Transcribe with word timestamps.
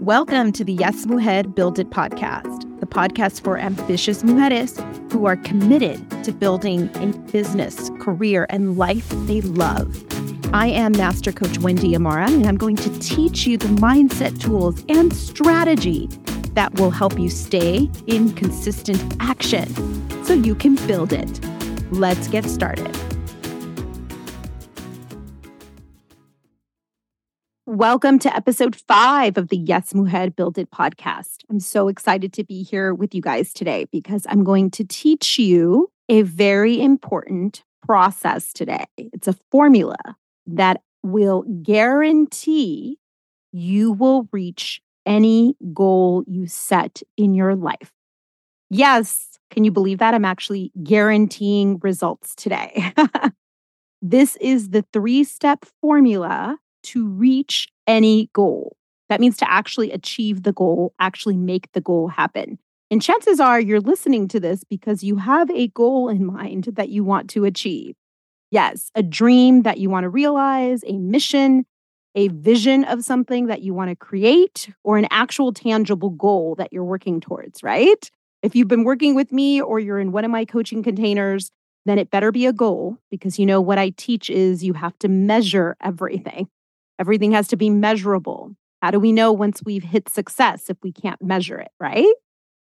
Welcome 0.00 0.52
to 0.52 0.64
the 0.64 0.72
Yes 0.72 1.04
Mujer 1.04 1.42
Build 1.46 1.78
It 1.78 1.90
podcast, 1.90 2.80
the 2.80 2.86
podcast 2.86 3.44
for 3.44 3.58
ambitious 3.58 4.22
mujeres 4.22 4.80
who 5.12 5.26
are 5.26 5.36
committed 5.36 6.10
to 6.24 6.32
building 6.32 6.88
a 6.94 7.08
business, 7.30 7.90
career, 8.00 8.46
and 8.48 8.78
life 8.78 9.06
they 9.26 9.42
love. 9.42 10.02
I 10.54 10.68
am 10.68 10.92
Master 10.92 11.32
Coach 11.32 11.58
Wendy 11.58 11.94
Amara, 11.94 12.30
and 12.30 12.46
I'm 12.46 12.56
going 12.56 12.76
to 12.76 12.98
teach 12.98 13.46
you 13.46 13.58
the 13.58 13.68
mindset 13.76 14.40
tools 14.40 14.82
and 14.88 15.14
strategy 15.14 16.06
that 16.54 16.72
will 16.76 16.90
help 16.90 17.18
you 17.18 17.28
stay 17.28 17.90
in 18.06 18.32
consistent 18.32 19.16
action 19.20 19.68
so 20.24 20.32
you 20.32 20.54
can 20.54 20.76
build 20.86 21.12
it. 21.12 21.44
Let's 21.92 22.26
get 22.26 22.46
started. 22.46 23.09
Welcome 27.80 28.18
to 28.18 28.36
episode 28.36 28.76
five 28.76 29.38
of 29.38 29.48
the 29.48 29.56
Yes 29.56 29.94
Mujer 29.94 30.28
Build 30.28 30.58
It 30.58 30.70
podcast. 30.70 31.44
I'm 31.48 31.60
so 31.60 31.88
excited 31.88 32.30
to 32.34 32.44
be 32.44 32.62
here 32.62 32.92
with 32.92 33.14
you 33.14 33.22
guys 33.22 33.54
today 33.54 33.86
because 33.90 34.26
I'm 34.28 34.44
going 34.44 34.70
to 34.72 34.84
teach 34.84 35.38
you 35.38 35.90
a 36.06 36.20
very 36.20 36.78
important 36.78 37.64
process 37.82 38.52
today. 38.52 38.84
It's 38.98 39.28
a 39.28 39.36
formula 39.50 39.96
that 40.48 40.82
will 41.02 41.46
guarantee 41.62 42.98
you 43.50 43.92
will 43.92 44.28
reach 44.30 44.82
any 45.06 45.56
goal 45.72 46.22
you 46.26 46.48
set 46.48 47.02
in 47.16 47.32
your 47.32 47.56
life. 47.56 47.92
Yes, 48.68 49.38
can 49.50 49.64
you 49.64 49.70
believe 49.70 50.00
that? 50.00 50.12
I'm 50.12 50.26
actually 50.26 50.70
guaranteeing 50.82 51.78
results 51.78 52.34
today. 52.34 52.92
this 54.02 54.36
is 54.36 54.68
the 54.68 54.84
three 54.92 55.24
step 55.24 55.64
formula 55.80 56.58
to 56.84 57.06
reach 57.06 57.68
any 57.86 58.30
goal. 58.32 58.76
That 59.08 59.20
means 59.20 59.36
to 59.38 59.50
actually 59.50 59.90
achieve 59.90 60.44
the 60.44 60.52
goal, 60.52 60.94
actually 61.00 61.36
make 61.36 61.72
the 61.72 61.80
goal 61.80 62.08
happen. 62.08 62.58
And 62.90 63.02
chances 63.02 63.38
are 63.40 63.60
you're 63.60 63.80
listening 63.80 64.28
to 64.28 64.40
this 64.40 64.64
because 64.64 65.04
you 65.04 65.16
have 65.16 65.50
a 65.50 65.68
goal 65.68 66.08
in 66.08 66.24
mind 66.24 66.70
that 66.74 66.88
you 66.88 67.04
want 67.04 67.30
to 67.30 67.44
achieve. 67.44 67.94
Yes, 68.50 68.90
a 68.96 69.02
dream 69.02 69.62
that 69.62 69.78
you 69.78 69.90
want 69.90 70.04
to 70.04 70.08
realize, 70.08 70.82
a 70.86 70.98
mission, 70.98 71.64
a 72.16 72.28
vision 72.28 72.82
of 72.84 73.04
something 73.04 73.46
that 73.46 73.62
you 73.62 73.72
want 73.74 73.90
to 73.90 73.96
create, 73.96 74.68
or 74.82 74.98
an 74.98 75.06
actual 75.10 75.52
tangible 75.52 76.10
goal 76.10 76.56
that 76.56 76.72
you're 76.72 76.84
working 76.84 77.20
towards, 77.20 77.62
right? 77.62 78.10
If 78.42 78.56
you've 78.56 78.68
been 78.68 78.84
working 78.84 79.14
with 79.14 79.30
me 79.32 79.60
or 79.60 79.78
you're 79.78 80.00
in 80.00 80.10
one 80.10 80.24
of 80.24 80.30
my 80.30 80.44
coaching 80.44 80.82
containers, 80.82 81.52
then 81.86 81.98
it 81.98 82.10
better 82.10 82.32
be 82.32 82.46
a 82.46 82.52
goal 82.52 82.98
because 83.10 83.38
you 83.38 83.46
know 83.46 83.60
what 83.60 83.78
I 83.78 83.90
teach 83.90 84.30
is 84.30 84.64
you 84.64 84.72
have 84.74 84.98
to 84.98 85.08
measure 85.08 85.76
everything. 85.80 86.48
Everything 87.00 87.32
has 87.32 87.48
to 87.48 87.56
be 87.56 87.70
measurable. 87.70 88.54
How 88.82 88.90
do 88.90 89.00
we 89.00 89.10
know 89.10 89.32
once 89.32 89.62
we've 89.64 89.82
hit 89.82 90.10
success 90.10 90.68
if 90.68 90.76
we 90.82 90.92
can't 90.92 91.20
measure 91.22 91.58
it, 91.58 91.70
right? 91.80 92.14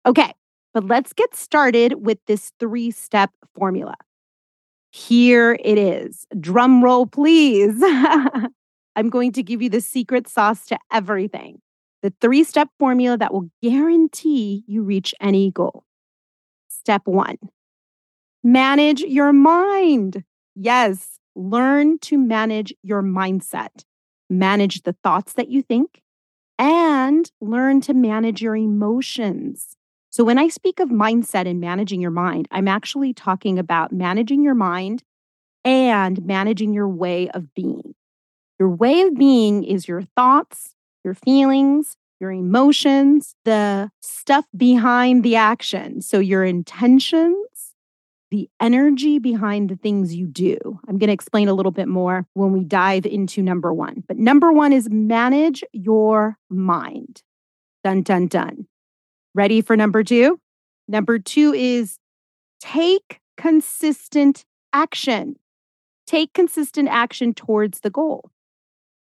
Okay, 0.05 0.35
but 0.75 0.85
let's 0.85 1.13
get 1.13 1.37
started 1.37 2.05
with 2.05 2.19
this 2.27 2.51
three 2.59 2.91
step 2.91 3.31
formula. 3.55 3.95
Here 4.91 5.57
it 5.65 5.79
is. 5.79 6.27
Drum 6.41 6.83
roll, 6.83 7.07
please. 7.07 7.81
I'm 8.97 9.11
going 9.11 9.31
to 9.33 9.45
give 9.45 9.63
you 9.63 9.69
the 9.69 9.81
secret 9.81 10.29
sauce 10.29 10.67
to 10.67 10.79
everything 10.93 11.61
the 12.03 12.13
three 12.21 12.45
step 12.45 12.69
formula 12.79 13.17
that 13.17 13.33
will 13.33 13.51
guarantee 13.63 14.65
you 14.67 14.83
reach 14.83 15.15
any 15.21 15.51
goal. 15.51 15.85
Step 16.69 17.03
one 17.05 17.39
manage 18.43 19.01
your 19.01 19.33
mind. 19.33 20.25
Yes, 20.55 21.19
learn 21.35 21.99
to 22.01 22.19
manage 22.19 22.73
your 22.83 23.03
mindset 23.03 23.85
manage 24.29 24.83
the 24.83 24.97
thoughts 25.05 25.35
that 25.35 25.49
you 25.49 25.63
think, 25.63 26.03
and 26.59 27.31
learn 27.41 27.81
to 27.83 27.95
manage 27.95 28.43
your 28.43 28.57
emotions. 28.57 29.77
So, 30.11 30.25
when 30.25 30.39
I 30.39 30.49
speak 30.49 30.81
of 30.81 30.89
mindset 30.89 31.47
and 31.47 31.61
managing 31.61 32.01
your 32.01 32.11
mind, 32.11 32.49
I'm 32.51 32.69
actually 32.69 33.13
talking 33.13 33.59
about 33.59 33.93
managing 33.93 34.43
your 34.43 34.55
mind 34.55 35.03
and 35.65 36.25
managing 36.25 36.73
your 36.73 36.89
way 36.89 37.29
of 37.31 37.53
being. 37.55 37.95
Your 38.59 38.71
way 38.71 39.03
of 39.03 39.15
being 39.15 39.65
is 39.65 39.87
your 39.87 40.03
thoughts, 40.03 40.75
your 41.05 41.15
feelings, 41.15 41.97
your 42.21 42.33
emotions, 42.33 43.35
the 43.45 43.91
stuff 44.01 44.47
behind 44.57 45.23
the 45.23 45.37
action. 45.37 46.01
So, 46.01 46.19
your 46.19 46.45
intentions 46.45 47.37
the 48.31 48.49
energy 48.61 49.19
behind 49.19 49.69
the 49.69 49.77
things 49.77 50.15
you 50.15 50.27
do. 50.27 50.59
I'm 50.89 50.99
going 50.99 51.09
to 51.09 51.15
explain 51.15 51.49
a 51.49 51.55
little 51.55 51.73
bit 51.73 51.89
more 51.89 52.27
when 52.35 52.53
we 52.53 52.65
dive 52.65 53.07
into 53.07 53.43
number 53.43 53.73
one. 53.73 54.03
But 54.07 54.17
number 54.17 54.53
one 54.53 54.73
is 54.73 54.91
manage 54.91 55.63
your 55.73 56.37
mind. 56.51 57.23
Dun, 57.85 58.03
dun, 58.03 58.27
dun. 58.27 58.67
Ready 59.35 59.61
for 59.61 59.77
number 59.77 60.03
two? 60.03 60.41
Number 60.89 61.19
two 61.19 61.53
is 61.53 61.99
take 62.61 63.21
consistent 63.37 64.45
action. 64.73 65.37
Take 66.07 66.33
consistent 66.33 66.89
action 66.89 67.35
towards 67.35 67.81
the 67.81 67.91
goal. 67.91 68.31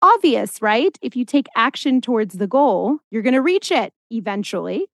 Obvious, 0.02 0.62
right? 0.62 0.98
If 1.02 1.16
you 1.16 1.26
take 1.26 1.48
action 1.56 2.02
towards 2.02 2.36
the 2.36 2.48
goal, 2.48 3.00
you're 3.10 3.24
going 3.24 3.34
to 3.34 3.42
reach 3.42 3.72
it 3.72 3.94
eventually 4.12 4.88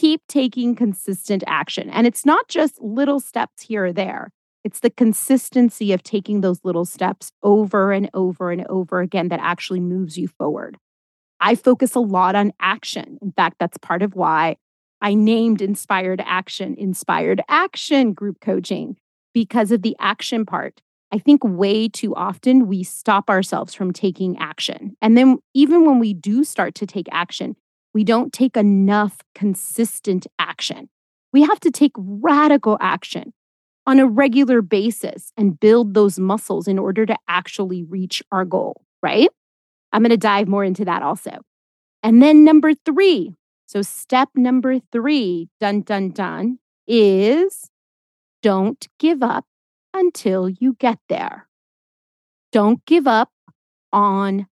keep 0.00 0.26
taking 0.28 0.74
consistent 0.74 1.44
action. 1.46 1.90
And 1.90 2.06
it's 2.06 2.24
not 2.24 2.48
just 2.48 2.80
little 2.80 3.20
steps 3.20 3.60
here 3.60 3.86
or 3.86 3.92
there, 3.92 4.30
it's 4.64 4.80
the 4.80 4.88
consistency 4.88 5.92
of 5.92 6.02
taking 6.02 6.40
those 6.40 6.60
little 6.64 6.86
steps 6.86 7.32
over 7.42 7.92
and 7.92 8.08
over 8.14 8.50
and 8.50 8.66
over 8.68 9.00
again 9.00 9.28
that 9.28 9.40
actually 9.42 9.80
moves 9.80 10.16
you 10.16 10.26
forward. 10.26 10.78
I 11.38 11.54
focus 11.54 11.94
a 11.94 12.00
lot 12.00 12.34
on 12.34 12.52
action. 12.60 13.18
In 13.20 13.32
fact, 13.32 13.56
that's 13.60 13.76
part 13.76 14.02
of 14.02 14.14
why 14.14 14.56
I 15.02 15.12
named 15.12 15.60
Inspired 15.60 16.22
Action 16.24 16.74
Inspired 16.78 17.42
Action 17.48 18.14
Group 18.14 18.40
Coaching 18.40 18.96
because 19.34 19.70
of 19.70 19.82
the 19.82 19.96
action 19.98 20.46
part. 20.46 20.80
I 21.12 21.18
think 21.18 21.42
way 21.44 21.88
too 21.88 22.14
often 22.14 22.68
we 22.68 22.84
stop 22.84 23.28
ourselves 23.28 23.74
from 23.74 23.92
taking 23.92 24.38
action. 24.38 24.96
And 25.02 25.16
then, 25.16 25.38
even 25.52 25.84
when 25.84 25.98
we 25.98 26.14
do 26.14 26.44
start 26.44 26.74
to 26.76 26.86
take 26.86 27.08
action, 27.12 27.56
we 27.92 28.04
don't 28.04 28.32
take 28.32 28.56
enough 28.56 29.18
consistent 29.34 30.26
action. 30.38 30.88
We 31.32 31.42
have 31.42 31.60
to 31.60 31.70
take 31.70 31.92
radical 31.96 32.76
action 32.80 33.32
on 33.86 33.98
a 33.98 34.06
regular 34.06 34.62
basis 34.62 35.32
and 35.36 35.58
build 35.58 35.94
those 35.94 36.18
muscles 36.18 36.68
in 36.68 36.78
order 36.78 37.06
to 37.06 37.16
actually 37.28 37.82
reach 37.82 38.22
our 38.30 38.44
goal, 38.44 38.82
right? 39.02 39.28
I'm 39.92 40.02
going 40.02 40.10
to 40.10 40.16
dive 40.16 40.48
more 40.48 40.64
into 40.64 40.84
that 40.84 41.02
also. 41.02 41.38
And 42.02 42.22
then 42.22 42.44
number 42.44 42.72
three. 42.74 43.34
So, 43.66 43.82
step 43.82 44.30
number 44.34 44.80
three, 44.90 45.48
dun, 45.60 45.82
dun, 45.82 46.10
dun, 46.10 46.58
is 46.88 47.70
don't 48.42 48.84
give 48.98 49.22
up 49.22 49.44
until 49.94 50.48
you 50.48 50.74
get 50.78 50.98
there. 51.08 51.46
Don't 52.50 52.84
give 52.84 53.06
up 53.06 53.30
on 53.92 54.48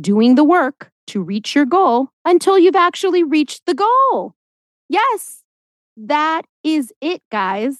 doing 0.00 0.36
the 0.36 0.44
work 0.44 0.92
to 1.06 1.22
reach 1.22 1.54
your 1.54 1.66
goal 1.66 2.08
until 2.24 2.58
you've 2.58 2.76
actually 2.76 3.22
reached 3.22 3.62
the 3.66 3.74
goal. 3.74 4.34
Yes, 4.88 5.42
that 5.96 6.42
is 6.62 6.92
it, 7.00 7.22
guys. 7.30 7.78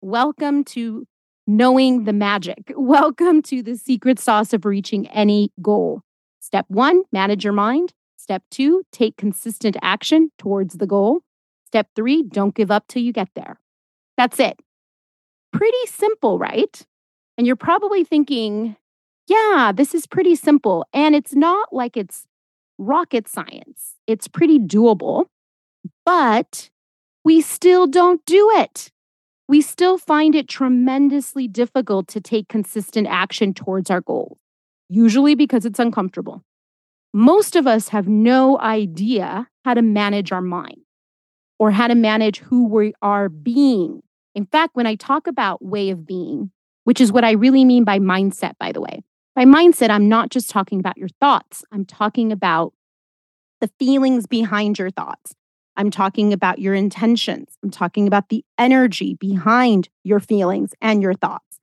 Welcome 0.00 0.64
to 0.64 1.06
knowing 1.46 2.04
the 2.04 2.12
magic. 2.12 2.72
Welcome 2.76 3.42
to 3.42 3.62
the 3.62 3.76
secret 3.76 4.18
sauce 4.18 4.52
of 4.52 4.64
reaching 4.64 5.06
any 5.08 5.52
goal. 5.62 6.02
Step 6.40 6.66
one, 6.68 7.02
manage 7.12 7.44
your 7.44 7.52
mind. 7.52 7.92
Step 8.16 8.42
two, 8.50 8.82
take 8.92 9.16
consistent 9.16 9.76
action 9.82 10.30
towards 10.38 10.74
the 10.78 10.86
goal. 10.86 11.20
Step 11.66 11.88
three, 11.94 12.22
don't 12.22 12.54
give 12.54 12.70
up 12.70 12.84
till 12.88 13.02
you 13.02 13.12
get 13.12 13.28
there. 13.34 13.60
That's 14.16 14.40
it. 14.40 14.60
Pretty 15.52 15.86
simple, 15.86 16.38
right? 16.38 16.84
And 17.36 17.46
you're 17.46 17.56
probably 17.56 18.04
thinking, 18.04 18.76
yeah, 19.26 19.72
this 19.74 19.94
is 19.94 20.06
pretty 20.06 20.34
simple. 20.36 20.86
And 20.92 21.14
it's 21.14 21.34
not 21.34 21.72
like 21.72 21.96
it's 21.96 22.26
rocket 22.78 23.28
science. 23.28 23.94
It's 24.06 24.28
pretty 24.28 24.58
doable, 24.58 25.26
but 26.04 26.70
we 27.24 27.40
still 27.40 27.86
don't 27.86 28.24
do 28.24 28.50
it. 28.54 28.90
We 29.48 29.60
still 29.60 29.98
find 29.98 30.34
it 30.34 30.48
tremendously 30.48 31.46
difficult 31.46 32.08
to 32.08 32.20
take 32.20 32.48
consistent 32.48 33.06
action 33.08 33.54
towards 33.54 33.90
our 33.90 34.00
goals, 34.00 34.38
usually 34.88 35.34
because 35.34 35.64
it's 35.64 35.78
uncomfortable. 35.78 36.42
Most 37.12 37.56
of 37.56 37.66
us 37.66 37.88
have 37.88 38.08
no 38.08 38.58
idea 38.58 39.48
how 39.64 39.74
to 39.74 39.82
manage 39.82 40.32
our 40.32 40.42
mind 40.42 40.82
or 41.58 41.70
how 41.70 41.88
to 41.88 41.94
manage 41.94 42.38
who 42.40 42.66
we 42.66 42.92
are 43.00 43.28
being. 43.28 44.02
In 44.34 44.46
fact, 44.46 44.74
when 44.74 44.86
I 44.86 44.96
talk 44.96 45.26
about 45.26 45.64
way 45.64 45.90
of 45.90 46.06
being, 46.06 46.50
which 46.84 47.00
is 47.00 47.10
what 47.10 47.24
I 47.24 47.32
really 47.32 47.64
mean 47.64 47.84
by 47.84 47.98
mindset, 47.98 48.52
by 48.58 48.72
the 48.72 48.80
way, 48.80 49.02
by 49.36 49.44
mindset, 49.44 49.90
I'm 49.90 50.08
not 50.08 50.30
just 50.30 50.48
talking 50.48 50.80
about 50.80 50.96
your 50.96 51.10
thoughts, 51.20 51.62
I'm 51.70 51.84
talking 51.84 52.32
about 52.32 52.72
the 53.60 53.70
feelings 53.78 54.26
behind 54.26 54.78
your 54.78 54.90
thoughts. 54.90 55.34
I'm 55.76 55.90
talking 55.90 56.32
about 56.32 56.58
your 56.58 56.74
intentions. 56.74 57.56
I'm 57.62 57.70
talking 57.70 58.06
about 58.06 58.30
the 58.30 58.42
energy 58.58 59.14
behind 59.20 59.90
your 60.04 60.20
feelings 60.20 60.72
and 60.80 61.02
your 61.02 61.12
thoughts. 61.12 61.60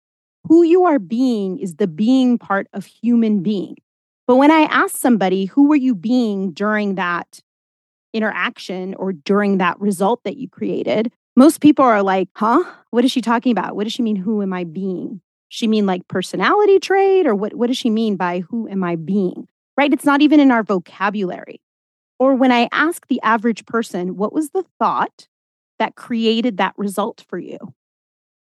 Who 0.47 0.61
you 0.63 0.85
are 0.85 0.99
being 0.99 1.57
is 1.57 1.75
the 1.75 1.87
being 1.87 2.37
part 2.37 2.67
of 2.73 2.85
human 2.85 3.41
being. 3.41 3.77
But 4.27 4.35
when 4.35 4.51
I 4.51 4.61
ask 4.61 4.97
somebody, 4.97 5.45
who 5.45 5.67
were 5.67 5.75
you 5.75 5.95
being 5.95 6.51
during 6.51 6.95
that 6.95 7.41
interaction 8.13 8.93
or 8.95 9.13
during 9.13 9.57
that 9.57 9.79
result 9.79 10.23
that 10.25 10.37
you 10.37 10.47
created, 10.47 11.11
most 11.35 11.59
people 11.59 11.85
are 11.85 12.03
like, 12.03 12.29
huh? 12.35 12.63
What 12.91 13.03
is 13.03 13.11
she 13.11 13.21
talking 13.21 13.51
about? 13.51 13.75
What 13.75 13.85
does 13.85 13.93
she 13.93 14.03
mean? 14.03 14.15
Who 14.15 14.43
am 14.43 14.53
I 14.53 14.63
being? 14.63 15.21
She 15.53 15.67
mean 15.67 15.85
like 15.85 16.07
personality 16.07 16.79
trait 16.79 17.27
or 17.27 17.35
what, 17.35 17.53
what 17.53 17.67
does 17.67 17.77
she 17.77 17.91
mean 17.91 18.15
by 18.15 18.39
who 18.39 18.67
am 18.67 18.83
I 18.83 18.95
being? 18.95 19.47
Right? 19.77 19.93
It's 19.93 20.03
not 20.03 20.23
even 20.23 20.39
in 20.39 20.49
our 20.49 20.63
vocabulary. 20.63 21.61
Or 22.17 22.33
when 22.33 22.51
I 22.51 22.69
ask 22.71 23.05
the 23.05 23.21
average 23.21 23.63
person, 23.67 24.15
what 24.15 24.33
was 24.33 24.49
the 24.49 24.65
thought 24.79 25.27
that 25.77 25.93
created 25.93 26.57
that 26.57 26.73
result 26.75 27.23
for 27.27 27.37
you? 27.37 27.59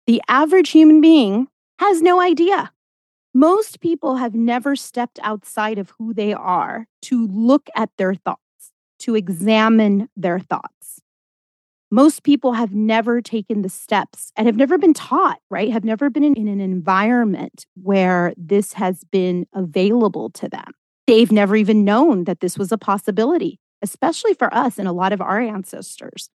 The 0.07 0.21
average 0.29 0.73
human 0.73 1.01
being 1.01 1.49
has 1.79 2.03
no 2.03 2.21
idea. 2.21 2.71
Most 3.33 3.81
people 3.81 4.17
have 4.17 4.35
never 4.35 4.77
stepped 4.77 5.19
outside 5.23 5.79
of 5.79 5.95
who 5.97 6.13
they 6.13 6.35
are 6.35 6.87
to 7.05 7.27
look 7.29 7.71
at 7.75 7.89
their 7.97 8.15
thoughts, 8.15 8.73
to 8.99 9.15
examine 9.15 10.11
their 10.19 10.39
thoughts. 10.39 10.80
Most 11.91 12.23
people 12.23 12.53
have 12.53 12.73
never 12.73 13.21
taken 13.21 13.63
the 13.63 13.69
steps 13.69 14.31
and 14.37 14.47
have 14.47 14.57
never 14.57 14.79
been 14.79 14.95
taught, 14.95 15.41
right? 15.51 15.73
Have 15.73 15.85
never 15.85 16.09
been 16.09 16.23
in, 16.23 16.35
in 16.37 16.47
an 16.47 16.61
environment 16.61 17.67
where 17.75 18.33
this 18.37 18.75
has 18.75 19.03
been 19.11 19.47
available 19.53 20.31
to 20.31 20.49
them. 20.49 20.73
They've 21.09 21.33
never 21.33 21.57
even 21.57 21.85
known 21.85 22.25
that 22.25 22.41
this 22.41 22.57
was 22.57 22.71
a 22.71 22.79
possibility, 22.79 23.59
especially 23.83 24.35
for 24.35 24.55
us 24.55 24.79
and 24.79 24.87
a 24.87 24.93
lot 24.93 25.13
of 25.13 25.21
our 25.21 25.41
ancestors. 25.41 26.31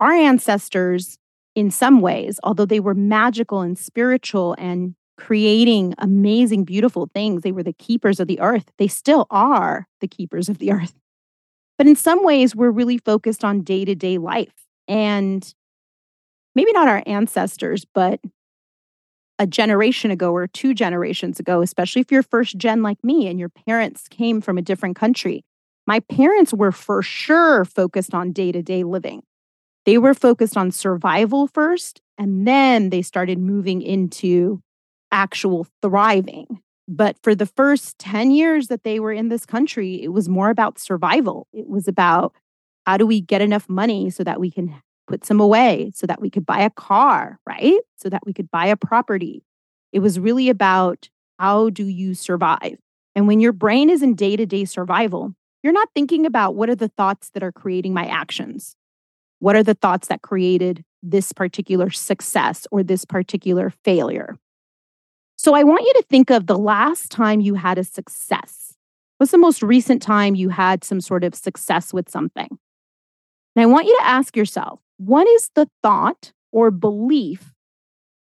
Our 0.00 0.12
ancestors, 0.12 1.16
in 1.54 1.70
some 1.70 2.02
ways, 2.02 2.38
although 2.42 2.66
they 2.66 2.80
were 2.80 2.94
magical 2.94 3.62
and 3.62 3.78
spiritual 3.78 4.54
and 4.58 4.94
creating 5.16 5.94
amazing, 5.98 6.64
beautiful 6.64 7.08
things. 7.14 7.42
They 7.42 7.52
were 7.52 7.62
the 7.62 7.72
keepers 7.72 8.20
of 8.20 8.26
the 8.26 8.40
earth. 8.40 8.70
They 8.78 8.88
still 8.88 9.26
are 9.30 9.86
the 10.00 10.08
keepers 10.08 10.48
of 10.48 10.58
the 10.58 10.72
earth. 10.72 10.94
But 11.78 11.86
in 11.86 11.96
some 11.96 12.24
ways, 12.24 12.54
we're 12.54 12.70
really 12.70 12.98
focused 12.98 13.44
on 13.44 13.62
day 13.62 13.84
to 13.84 13.94
day 13.94 14.18
life. 14.18 14.63
And 14.88 15.54
maybe 16.54 16.72
not 16.72 16.88
our 16.88 17.02
ancestors, 17.06 17.84
but 17.94 18.20
a 19.38 19.46
generation 19.46 20.10
ago 20.10 20.32
or 20.32 20.46
two 20.46 20.74
generations 20.74 21.40
ago, 21.40 21.60
especially 21.60 22.00
if 22.00 22.12
you're 22.12 22.22
first 22.22 22.56
gen 22.56 22.82
like 22.82 23.02
me 23.02 23.26
and 23.26 23.38
your 23.38 23.48
parents 23.48 24.06
came 24.08 24.40
from 24.40 24.58
a 24.58 24.62
different 24.62 24.96
country, 24.96 25.44
my 25.86 26.00
parents 26.00 26.54
were 26.54 26.72
for 26.72 27.02
sure 27.02 27.64
focused 27.64 28.14
on 28.14 28.32
day 28.32 28.52
to 28.52 28.62
day 28.62 28.84
living. 28.84 29.22
They 29.84 29.98
were 29.98 30.14
focused 30.14 30.56
on 30.56 30.70
survival 30.70 31.46
first, 31.46 32.00
and 32.16 32.46
then 32.46 32.90
they 32.90 33.02
started 33.02 33.38
moving 33.38 33.82
into 33.82 34.62
actual 35.12 35.66
thriving. 35.82 36.60
But 36.88 37.16
for 37.22 37.34
the 37.34 37.46
first 37.46 37.98
10 37.98 38.30
years 38.30 38.68
that 38.68 38.82
they 38.82 39.00
were 39.00 39.12
in 39.12 39.28
this 39.28 39.44
country, 39.44 40.02
it 40.02 40.08
was 40.08 40.28
more 40.28 40.50
about 40.50 40.78
survival. 40.78 41.46
It 41.52 41.68
was 41.68 41.88
about 41.88 42.34
how 42.86 42.96
do 42.96 43.06
we 43.06 43.20
get 43.20 43.40
enough 43.40 43.68
money 43.68 44.10
so 44.10 44.24
that 44.24 44.40
we 44.40 44.50
can 44.50 44.74
put 45.06 45.24
some 45.24 45.40
away, 45.40 45.90
so 45.94 46.06
that 46.06 46.20
we 46.20 46.30
could 46.30 46.46
buy 46.46 46.60
a 46.60 46.70
car, 46.70 47.38
right? 47.46 47.80
So 47.96 48.08
that 48.08 48.24
we 48.24 48.32
could 48.32 48.50
buy 48.50 48.66
a 48.66 48.76
property. 48.76 49.42
It 49.92 50.00
was 50.00 50.18
really 50.18 50.48
about 50.48 51.08
how 51.38 51.70
do 51.70 51.86
you 51.86 52.14
survive? 52.14 52.78
And 53.14 53.26
when 53.26 53.40
your 53.40 53.52
brain 53.52 53.90
is 53.90 54.02
in 54.02 54.14
day 54.14 54.36
to 54.36 54.46
day 54.46 54.64
survival, 54.64 55.34
you're 55.62 55.72
not 55.72 55.88
thinking 55.94 56.26
about 56.26 56.54
what 56.54 56.68
are 56.68 56.74
the 56.74 56.88
thoughts 56.88 57.30
that 57.30 57.42
are 57.42 57.52
creating 57.52 57.94
my 57.94 58.06
actions? 58.06 58.76
What 59.38 59.56
are 59.56 59.62
the 59.62 59.74
thoughts 59.74 60.08
that 60.08 60.22
created 60.22 60.84
this 61.02 61.32
particular 61.32 61.90
success 61.90 62.66
or 62.70 62.82
this 62.82 63.04
particular 63.04 63.70
failure? 63.84 64.36
So 65.36 65.54
I 65.54 65.62
want 65.64 65.82
you 65.82 65.92
to 65.94 66.04
think 66.08 66.30
of 66.30 66.46
the 66.46 66.58
last 66.58 67.10
time 67.10 67.40
you 67.40 67.54
had 67.54 67.78
a 67.78 67.84
success. 67.84 68.74
What's 69.18 69.32
the 69.32 69.38
most 69.38 69.62
recent 69.62 70.02
time 70.02 70.34
you 70.34 70.48
had 70.48 70.84
some 70.84 71.00
sort 71.00 71.24
of 71.24 71.34
success 71.34 71.92
with 71.92 72.08
something? 72.08 72.58
And 73.54 73.62
I 73.62 73.66
want 73.66 73.86
you 73.86 73.96
to 73.98 74.06
ask 74.06 74.36
yourself 74.36 74.80
what 74.96 75.26
is 75.26 75.50
the 75.54 75.68
thought 75.82 76.32
or 76.52 76.70
belief 76.70 77.52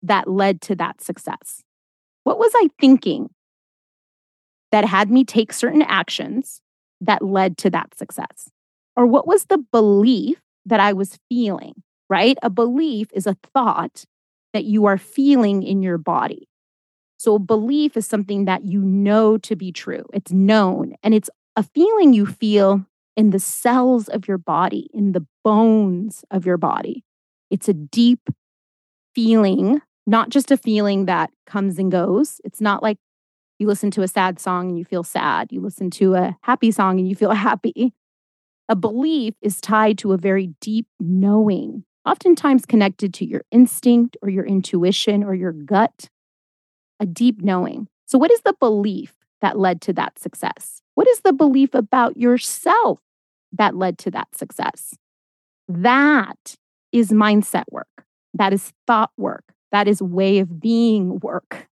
that 0.04 0.30
led 0.30 0.62
to 0.62 0.76
that 0.76 1.02
success? 1.02 1.64
What 2.24 2.40
was 2.40 2.52
I 2.56 2.70
thinking 2.80 3.30
that 4.72 4.86
had 4.86 5.10
me 5.10 5.24
take 5.24 5.54
certain 5.54 5.82
actions 5.82 6.62
that 7.02 7.22
led 7.22 7.58
to 7.60 7.70
that 7.70 7.98
success? 7.98 8.50
Or 8.96 9.06
what 9.06 9.28
was 9.28 9.46
the 9.46 9.60
belief 9.72 10.42
that 10.66 10.80
I 10.80 10.94
was 10.94 11.18
feeling, 11.30 11.84
right? 12.10 12.38
A 12.44 12.50
belief 12.50 13.08
is 13.14 13.28
a 13.28 13.38
thought 13.54 14.04
that 14.54 14.66
you 14.66 14.86
are 14.86 14.98
feeling 14.98 15.64
in 15.64 15.82
your 15.82 15.98
body. 15.98 16.48
So, 17.18 17.36
a 17.36 17.40
belief 17.40 17.98
is 17.98 18.06
something 18.06 18.46
that 18.46 18.66
you 18.66 18.82
know 18.82 19.38
to 19.40 19.56
be 19.56 19.72
true. 19.72 20.06
It's 20.14 20.32
known 20.32 20.94
and 21.02 21.14
it's 21.14 21.30
a 21.56 21.64
feeling 21.64 22.14
you 22.14 22.26
feel 22.26 22.86
in 23.18 23.31
the 23.31 23.40
cells 23.40 24.08
of 24.08 24.28
your 24.28 24.38
body, 24.38 24.90
in 24.94 25.12
the 25.12 25.25
bones 25.44 26.24
of 26.30 26.46
your 26.46 26.58
body. 26.58 27.04
It's 27.50 27.68
a 27.68 27.74
deep 27.74 28.30
feeling, 29.16 29.81
not 30.06 30.30
just 30.30 30.52
a 30.52 30.58
feeling 30.58 31.06
that 31.06 31.31
comes 31.48 31.80
and 31.80 31.92
goes. 31.92 32.40
It's 32.46 32.62
not 32.62 32.84
like 32.84 33.00
you 33.58 33.66
listen 33.66 33.90
to 33.92 34.04
a 34.04 34.08
sad 34.08 34.40
song 34.40 34.69
and 34.69 34.78
you 34.78 34.86
feel 34.86 35.04
sad, 35.04 35.52
you 35.52 35.60
listen 35.60 35.90
to 35.92 36.14
a 36.14 36.38
happy 36.44 36.69
song 36.69 37.00
and 37.00 37.10
you 37.10 37.16
feel 37.16 37.31
happy. 37.50 37.94
A 38.69 38.75
belief 38.75 39.34
is 39.42 39.60
tied 39.60 39.98
to 40.00 40.14
a 40.14 40.18
very 40.18 40.54
deep 40.62 40.88
knowing, 41.00 41.86
oftentimes 42.06 42.66
connected 42.66 43.14
to 43.16 43.25
your 43.25 43.42
instinct 43.50 44.16
or 44.22 44.30
your 44.30 44.46
intuition 44.46 45.24
or 45.24 45.34
your 45.34 45.54
gut 45.54 46.10
a 47.00 47.06
deep 47.06 47.42
knowing. 47.42 47.88
So, 48.06 48.18
what 48.18 48.31
is 48.31 48.42
the 48.42 48.56
belief 48.60 49.14
that 49.42 49.58
led 49.58 49.81
to 49.81 49.94
that 49.94 50.19
success? 50.19 50.81
What 50.96 51.08
is 51.08 51.22
the 51.22 51.34
belief 51.34 51.74
about 51.74 52.18
yourself 52.18 53.00
that 53.54 53.76
led 53.76 53.98
to 54.00 54.12
that 54.12 54.36
success? 54.36 54.96
That 55.68 56.56
is 56.92 57.12
mindset 57.12 57.66
work. 57.72 58.06
That 58.34 58.54
is 58.54 58.72
thought 58.86 59.12
work. 59.18 59.44
That 59.72 59.88
is 59.88 60.02
way 60.02 60.40
of 60.40 60.60
being 60.60 61.20
work. 61.20 61.68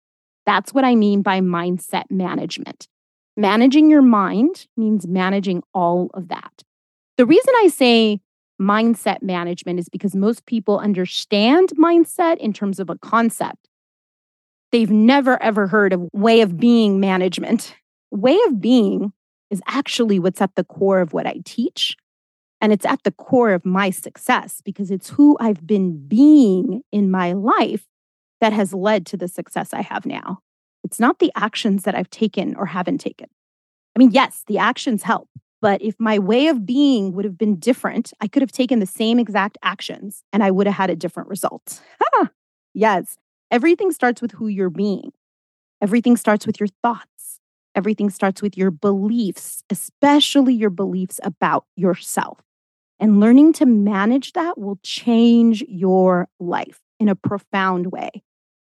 That's 0.47 0.73
what 0.73 0.85
I 0.85 0.95
mean 0.95 1.23
by 1.23 1.41
mindset 1.41 2.05
management. 2.11 2.89
Managing 3.37 3.91
your 3.91 4.03
mind 4.03 4.67
means 4.77 5.07
managing 5.07 5.63
all 5.75 6.11
of 6.15 6.29
that. 6.29 6.63
The 7.17 7.27
reason 7.27 7.55
I 7.59 7.69
say 7.69 8.21
mindset 8.61 9.23
management 9.23 9.79
is 9.79 9.89
because 9.89 10.15
most 10.15 10.47
people 10.47 10.79
understand 10.79 11.71
mindset 11.79 12.39
in 12.39 12.53
terms 12.53 12.79
of 12.81 12.91
a 12.91 12.99
concept, 12.99 13.69
they've 14.71 14.91
never 14.91 15.43
ever 15.43 15.67
heard 15.67 15.93
of 15.93 16.09
way 16.13 16.41
of 16.41 16.59
being 16.59 17.01
management. 17.01 17.75
Way 18.11 18.39
of 18.47 18.61
being 18.61 19.13
is 19.53 19.63
actually 19.69 20.19
what's 20.19 20.41
at 20.41 20.55
the 20.57 20.65
core 20.65 21.01
of 21.01 21.13
what 21.13 21.27
I 21.27 21.37
teach. 21.45 21.97
And 22.61 22.73
it's 22.73 22.87
at 22.87 23.03
the 23.05 23.13
core 23.13 23.53
of 23.53 23.65
my 23.65 23.91
success 23.91 24.61
because 24.65 24.91
it's 24.91 25.11
who 25.11 25.37
I've 25.41 25.67
been 25.67 26.07
being 26.09 26.83
in 26.91 27.11
my 27.11 27.33
life 27.33 27.87
that 28.41 28.53
has 28.53 28.75
led 28.75 29.07
to 29.07 29.17
the 29.17 29.29
success 29.29 29.73
I 29.73 29.83
have 29.83 30.05
now. 30.05 30.41
It's 30.83 30.99
not 30.99 31.21
the 31.21 31.31
actions 31.37 31.85
that 31.85 31.95
I've 31.95 32.11
taken 32.11 32.57
or 32.57 32.67
haven't 32.67 32.99
taken. 32.99 33.29
I 33.95 33.99
mean, 33.99 34.11
yes, 34.11 34.43
the 34.49 34.59
actions 34.59 35.05
help, 35.05 35.29
but 35.61 35.81
if 35.81 35.95
my 36.01 36.19
way 36.19 36.49
of 36.49 36.67
being 36.67 37.13
would 37.13 37.25
have 37.25 37.39
been 37.39 37.61
different, 37.61 38.13
I 38.21 38.27
could 38.27 38.43
have 38.43 38.51
taken 38.51 38.81
the 38.81 38.87
same 38.87 39.21
exact 39.21 39.59
actions 39.63 40.25
and 40.33 40.43
I 40.43 40.51
would 40.51 40.67
have 40.67 40.77
had 40.77 40.91
a 40.91 40.97
different 40.97 41.29
result. 41.29 41.81
yes, 42.75 43.17
Everything 43.53 43.93
starts 43.93 44.23
with 44.23 44.33
who 44.33 44.49
you're 44.49 44.71
being. 44.71 45.13
Everything 45.83 46.17
starts 46.17 46.47
with 46.47 46.59
your 46.59 46.69
thoughts. 46.83 47.39
Everything 47.75 48.11
starts 48.11 48.43
with 48.43 48.57
your 48.57 48.71
beliefs, 48.71 49.63
especially 49.71 50.55
your 50.55 50.71
beliefs 50.71 51.19
about 51.23 51.65
yourself. 51.77 52.41
And 53.01 53.21
learning 53.21 53.55
to 53.55 53.67
manage 53.67 54.33
that 54.35 54.59
will 54.59 54.79
change 54.83 55.63
your 55.67 56.29
life 56.39 56.81
in 57.01 57.09
a 57.09 57.17
profound 57.17 57.91
way, 57.91 58.11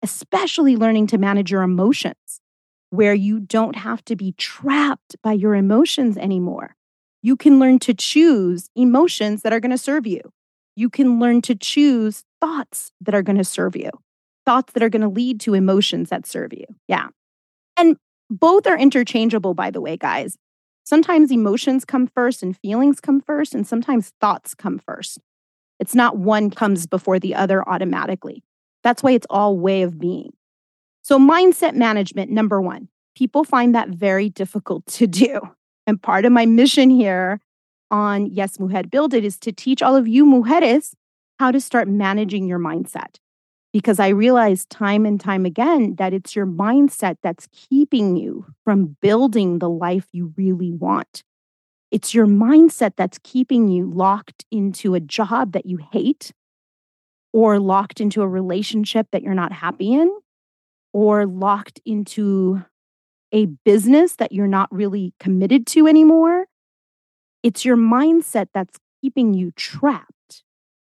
especially 0.04 0.76
learning 0.76 1.08
to 1.08 1.18
manage 1.18 1.52
your 1.52 1.64
emotions, 1.64 2.42
where 2.90 3.14
you 3.14 3.40
don't 3.40 3.76
have 3.76 4.04
to 4.06 4.16
be 4.16 4.34
trapped 4.34 5.16
by 5.24 5.34
your 5.34 5.56
emotions 5.56 6.18
anymore. 6.18 6.76
You 7.24 7.36
can 7.36 7.60
learn 7.60 7.80
to 7.80 7.94
choose 7.94 8.70
emotions 8.76 9.42
that 9.42 9.54
are 9.54 9.60
going 9.60 9.72
to 9.72 9.78
serve 9.78 10.06
you. 10.06 10.22
You 10.76 10.90
can 10.90 11.20
learn 11.20 11.42
to 11.44 11.56
choose 11.56 12.24
thoughts 12.40 12.92
that 13.02 13.16
are 13.16 13.24
going 13.24 13.38
to 13.38 13.44
serve 13.44 13.76
you 13.76 13.90
thoughts 14.48 14.72
that 14.72 14.82
are 14.82 14.90
going 14.90 15.02
to 15.02 15.10
lead 15.10 15.42
to 15.42 15.54
emotions 15.54 16.10
that 16.10 16.26
serve 16.26 16.54
you. 16.54 16.64
Yeah. 16.88 17.10
And 17.76 17.98
both 18.30 18.68
are 18.68 18.78
interchangeable, 18.78 19.54
by 19.54 19.72
the 19.72 19.82
way, 19.82 19.98
guys. 19.98 20.38
Sometimes 20.84 21.32
emotions 21.32 21.84
come 21.86 22.08
first 22.08 22.42
and 22.42 22.56
feelings 22.58 23.00
come 23.00 23.22
first, 23.22 23.54
and 23.54 23.68
sometimes 23.68 24.14
thoughts 24.22 24.56
come 24.56 24.80
first. 24.80 25.20
It's 25.80 25.96
not 25.96 26.18
one 26.18 26.50
comes 26.50 26.88
before 26.88 27.20
the 27.20 27.36
other 27.36 27.68
automatically. 27.68 28.44
That's 28.84 29.04
why 29.04 29.12
it's 29.12 29.28
all 29.30 29.58
way 29.58 29.82
of 29.82 30.00
being. 30.00 30.32
So, 31.04 31.20
mindset 31.20 31.76
management, 31.76 32.32
number 32.32 32.62
one, 32.62 32.90
people 33.16 33.44
find 33.44 33.76
that 33.76 33.90
very 33.90 34.30
difficult 34.30 34.86
to 34.88 35.08
do. 35.08 35.42
And 35.86 36.02
part 36.02 36.26
of 36.26 36.32
my 36.32 36.46
mission 36.46 36.90
here 36.90 37.40
on 37.92 38.26
Yes 38.28 38.60
Mujer 38.60 38.84
Build 38.84 39.14
It 39.14 39.24
is 39.24 39.38
to 39.40 39.52
teach 39.52 39.82
all 39.82 39.96
of 39.96 40.08
you 40.08 40.26
mujeres 40.26 40.94
how 41.40 41.52
to 41.52 41.62
start 41.62 41.88
managing 41.88 42.48
your 42.48 42.60
mindset 42.60 43.20
because 43.74 44.00
I 44.00 44.10
realized 44.10 44.70
time 44.70 45.06
and 45.06 45.20
time 45.20 45.46
again 45.46 45.96
that 45.98 46.14
it's 46.14 46.36
your 46.36 46.48
mindset 46.48 47.18
that's 47.22 47.48
keeping 47.52 48.16
you 48.16 48.46
from 48.64 48.98
building 49.02 49.60
the 49.60 49.70
life 49.70 50.08
you 50.12 50.34
really 50.38 50.72
want. 50.72 51.24
It's 51.92 52.14
your 52.14 52.28
mindset 52.28 52.94
that's 52.98 53.20
keeping 53.24 53.68
you 53.68 53.90
locked 53.90 54.46
into 54.52 54.94
a 54.94 55.00
job 55.00 55.54
that 55.54 55.66
you 55.66 55.80
hate, 55.92 56.32
or 57.34 57.60
locked 57.60 58.02
into 58.02 58.22
a 58.22 58.28
relationship 58.28 59.08
that 59.12 59.22
you're 59.22 59.34
not 59.34 59.52
happy 59.52 59.94
in, 59.94 60.12
or 60.94 61.26
locked 61.26 61.80
into 61.86 62.64
a 63.32 63.46
business 63.46 64.16
that 64.16 64.32
you're 64.32 64.48
not 64.48 64.74
really 64.74 65.14
committed 65.20 65.68
to 65.68 65.88
anymore. 65.88 66.46
It's 67.44 67.64
your 67.64 67.78
mindset 67.78 68.48
that's 68.54 68.80
keeping 69.02 69.34
you 69.34 69.52
trapped. 69.52 70.44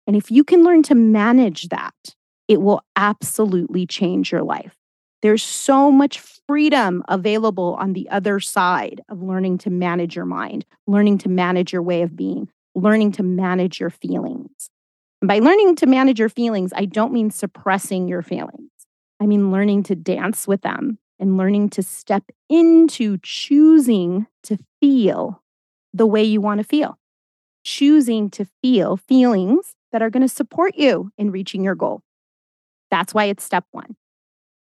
And 0.06 0.16
if 0.16 0.30
you 0.30 0.42
can 0.42 0.64
learn 0.64 0.82
to 0.84 0.94
manage 0.94 1.68
that, 1.68 1.94
it 2.52 2.60
will 2.60 2.82
absolutely 2.96 3.86
change 3.86 4.30
your 4.30 4.42
life. 4.42 4.76
There's 5.22 5.42
so 5.42 5.90
much 5.90 6.20
freedom 6.46 7.02
available 7.08 7.76
on 7.78 7.92
the 7.92 8.08
other 8.10 8.40
side 8.40 9.00
of 9.08 9.22
learning 9.22 9.58
to 9.58 9.70
manage 9.70 10.16
your 10.16 10.26
mind, 10.26 10.66
learning 10.86 11.18
to 11.18 11.28
manage 11.28 11.72
your 11.72 11.82
way 11.82 12.02
of 12.02 12.14
being, 12.14 12.48
learning 12.74 13.12
to 13.12 13.22
manage 13.22 13.80
your 13.80 13.90
feelings. 13.90 14.68
And 15.22 15.28
by 15.28 15.38
learning 15.38 15.76
to 15.76 15.86
manage 15.86 16.18
your 16.18 16.28
feelings, 16.28 16.72
I 16.74 16.84
don't 16.84 17.12
mean 17.12 17.30
suppressing 17.30 18.08
your 18.08 18.22
feelings. 18.22 18.70
I 19.20 19.26
mean 19.26 19.52
learning 19.52 19.84
to 19.84 19.94
dance 19.94 20.48
with 20.48 20.62
them 20.62 20.98
and 21.20 21.36
learning 21.36 21.70
to 21.70 21.82
step 21.82 22.24
into 22.50 23.18
choosing 23.22 24.26
to 24.42 24.58
feel 24.80 25.40
the 25.94 26.06
way 26.06 26.24
you 26.24 26.40
want 26.40 26.58
to 26.58 26.64
feel, 26.64 26.98
choosing 27.64 28.28
to 28.30 28.46
feel 28.60 28.96
feelings 28.96 29.76
that 29.92 30.02
are 30.02 30.10
going 30.10 30.26
to 30.26 30.28
support 30.28 30.74
you 30.74 31.12
in 31.16 31.30
reaching 31.30 31.62
your 31.62 31.76
goal. 31.76 32.02
That's 32.92 33.14
why 33.14 33.24
it's 33.24 33.42
step 33.42 33.64
one. 33.72 33.96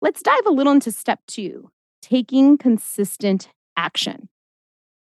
Let's 0.01 0.23
dive 0.23 0.45
a 0.47 0.51
little 0.51 0.73
into 0.73 0.91
step 0.91 1.21
two 1.27 1.69
taking 2.01 2.57
consistent 2.57 3.49
action. 3.77 4.27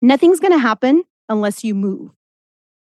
Nothing's 0.01 0.41
going 0.41 0.53
to 0.53 0.59
happen 0.59 1.03
unless 1.29 1.65
you 1.65 1.75
move. 1.75 2.11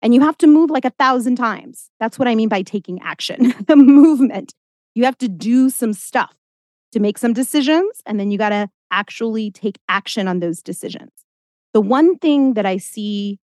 And 0.02 0.14
you 0.14 0.20
have 0.20 0.36
to 0.38 0.46
move 0.46 0.70
like 0.70 0.84
a 0.84 0.90
thousand 0.90 1.36
times. 1.36 1.90
That's 2.00 2.18
what 2.18 2.28
I 2.28 2.34
mean 2.34 2.48
by 2.48 2.62
taking 2.62 3.00
action, 3.02 3.54
the 3.66 3.76
movement. 3.76 4.52
You 4.94 5.04
have 5.06 5.16
to 5.18 5.28
do 5.28 5.70
some 5.70 5.94
stuff 5.94 6.34
to 6.92 7.00
make 7.00 7.16
some 7.16 7.32
decisions, 7.32 8.02
and 8.04 8.20
then 8.20 8.30
you 8.30 8.36
got 8.36 8.50
to 8.50 8.68
actually 8.90 9.50
take 9.50 9.78
action 9.88 10.28
on 10.28 10.40
those 10.40 10.62
decisions. 10.62 11.12
The 11.72 11.80
one 11.80 12.18
thing 12.18 12.54
that 12.54 12.66
I 12.66 12.76
see 12.76 13.38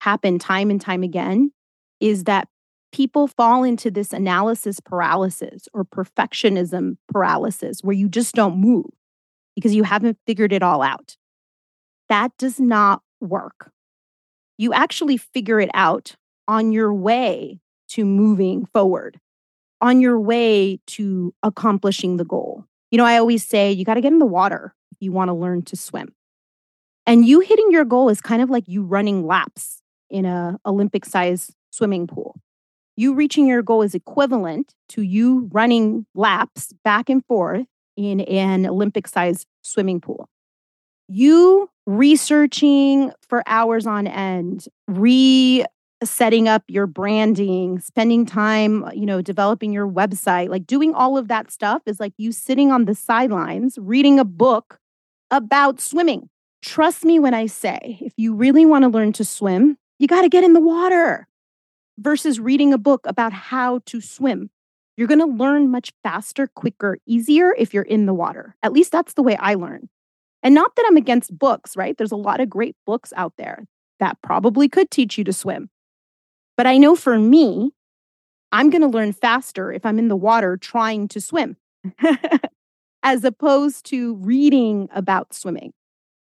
happen 0.00 0.38
time 0.38 0.70
and 0.70 0.80
time 0.80 1.02
again 1.02 1.52
is 1.98 2.24
that 2.24 2.48
people 2.92 3.26
fall 3.26 3.62
into 3.62 3.90
this 3.90 4.12
analysis 4.12 4.80
paralysis 4.80 5.68
or 5.72 5.84
perfectionism 5.84 6.96
paralysis 7.08 7.82
where 7.82 7.94
you 7.94 8.08
just 8.08 8.34
don't 8.34 8.58
move 8.58 8.86
because 9.54 9.74
you 9.74 9.82
haven't 9.82 10.18
figured 10.26 10.52
it 10.52 10.62
all 10.62 10.82
out. 10.82 11.16
That 12.08 12.32
does 12.38 12.58
not 12.58 13.02
work. 13.20 13.70
You 14.58 14.72
actually 14.72 15.16
figure 15.16 15.60
it 15.60 15.70
out 15.74 16.16
on 16.48 16.72
your 16.72 16.92
way 16.92 17.60
to 17.88 18.04
moving 18.04 18.66
forward, 18.66 19.18
on 19.80 20.00
your 20.00 20.18
way 20.18 20.80
to 20.86 21.34
accomplishing 21.42 22.16
the 22.16 22.24
goal. 22.24 22.64
You 22.90 22.98
know, 22.98 23.04
I 23.04 23.18
always 23.18 23.46
say 23.46 23.70
you 23.72 23.84
got 23.84 23.94
to 23.94 24.00
get 24.00 24.12
in 24.12 24.18
the 24.18 24.26
water 24.26 24.74
if 24.92 24.98
you 25.00 25.12
want 25.12 25.28
to 25.28 25.34
learn 25.34 25.62
to 25.62 25.76
swim. 25.76 26.14
And 27.06 27.26
you 27.26 27.40
hitting 27.40 27.70
your 27.70 27.84
goal 27.84 28.08
is 28.08 28.20
kind 28.20 28.42
of 28.42 28.50
like 28.50 28.64
you 28.66 28.82
running 28.82 29.26
laps 29.26 29.82
in 30.10 30.24
a 30.24 30.58
Olympic 30.66 31.04
size 31.04 31.52
swimming 31.70 32.06
pool 32.06 32.40
you 33.00 33.14
reaching 33.14 33.46
your 33.46 33.62
goal 33.62 33.80
is 33.80 33.94
equivalent 33.94 34.74
to 34.90 35.00
you 35.00 35.48
running 35.52 36.04
laps 36.14 36.74
back 36.84 37.08
and 37.08 37.24
forth 37.24 37.66
in 37.96 38.20
an 38.20 38.66
Olympic 38.66 39.08
sized 39.08 39.46
swimming 39.62 40.02
pool. 40.02 40.28
You 41.08 41.70
researching 41.86 43.10
for 43.26 43.42
hours 43.46 43.86
on 43.86 44.06
end, 44.06 44.66
re 44.86 45.64
setting 46.04 46.46
up 46.46 46.62
your 46.68 46.86
branding, 46.86 47.80
spending 47.80 48.26
time, 48.26 48.84
you 48.94 49.06
know, 49.06 49.22
developing 49.22 49.72
your 49.72 49.88
website, 49.88 50.50
like 50.50 50.66
doing 50.66 50.94
all 50.94 51.16
of 51.16 51.28
that 51.28 51.50
stuff 51.50 51.82
is 51.86 52.00
like 52.00 52.12
you 52.18 52.32
sitting 52.32 52.70
on 52.70 52.84
the 52.84 52.94
sidelines 52.94 53.78
reading 53.80 54.18
a 54.18 54.24
book 54.24 54.78
about 55.30 55.80
swimming. 55.80 56.28
Trust 56.62 57.04
me 57.06 57.18
when 57.18 57.32
I 57.32 57.46
say, 57.46 57.98
if 58.02 58.12
you 58.18 58.34
really 58.34 58.66
want 58.66 58.82
to 58.84 58.88
learn 58.88 59.12
to 59.14 59.24
swim, 59.24 59.78
you 59.98 60.06
got 60.06 60.22
to 60.22 60.28
get 60.28 60.44
in 60.44 60.52
the 60.52 60.60
water 60.60 61.26
versus 62.00 62.40
reading 62.40 62.72
a 62.72 62.78
book 62.78 63.02
about 63.04 63.32
how 63.32 63.80
to 63.86 64.00
swim. 64.00 64.50
You're 64.96 65.08
going 65.08 65.20
to 65.20 65.26
learn 65.26 65.70
much 65.70 65.92
faster, 66.02 66.46
quicker, 66.46 66.98
easier 67.06 67.54
if 67.56 67.72
you're 67.72 67.82
in 67.82 68.06
the 68.06 68.14
water. 68.14 68.56
At 68.62 68.72
least 68.72 68.92
that's 68.92 69.14
the 69.14 69.22
way 69.22 69.36
I 69.36 69.54
learn. 69.54 69.88
And 70.42 70.54
not 70.54 70.74
that 70.76 70.84
I'm 70.88 70.96
against 70.96 71.38
books, 71.38 71.76
right? 71.76 71.96
There's 71.96 72.12
a 72.12 72.16
lot 72.16 72.40
of 72.40 72.48
great 72.48 72.76
books 72.86 73.12
out 73.16 73.34
there 73.36 73.66
that 73.98 74.20
probably 74.22 74.68
could 74.68 74.90
teach 74.90 75.18
you 75.18 75.24
to 75.24 75.32
swim. 75.32 75.70
But 76.56 76.66
I 76.66 76.78
know 76.78 76.96
for 76.96 77.18
me, 77.18 77.72
I'm 78.52 78.70
going 78.70 78.82
to 78.82 78.88
learn 78.88 79.12
faster 79.12 79.72
if 79.72 79.86
I'm 79.86 79.98
in 79.98 80.08
the 80.08 80.16
water 80.16 80.56
trying 80.56 81.08
to 81.08 81.20
swim, 81.20 81.56
as 83.02 83.24
opposed 83.24 83.86
to 83.86 84.16
reading 84.16 84.88
about 84.92 85.34
swimming. 85.34 85.72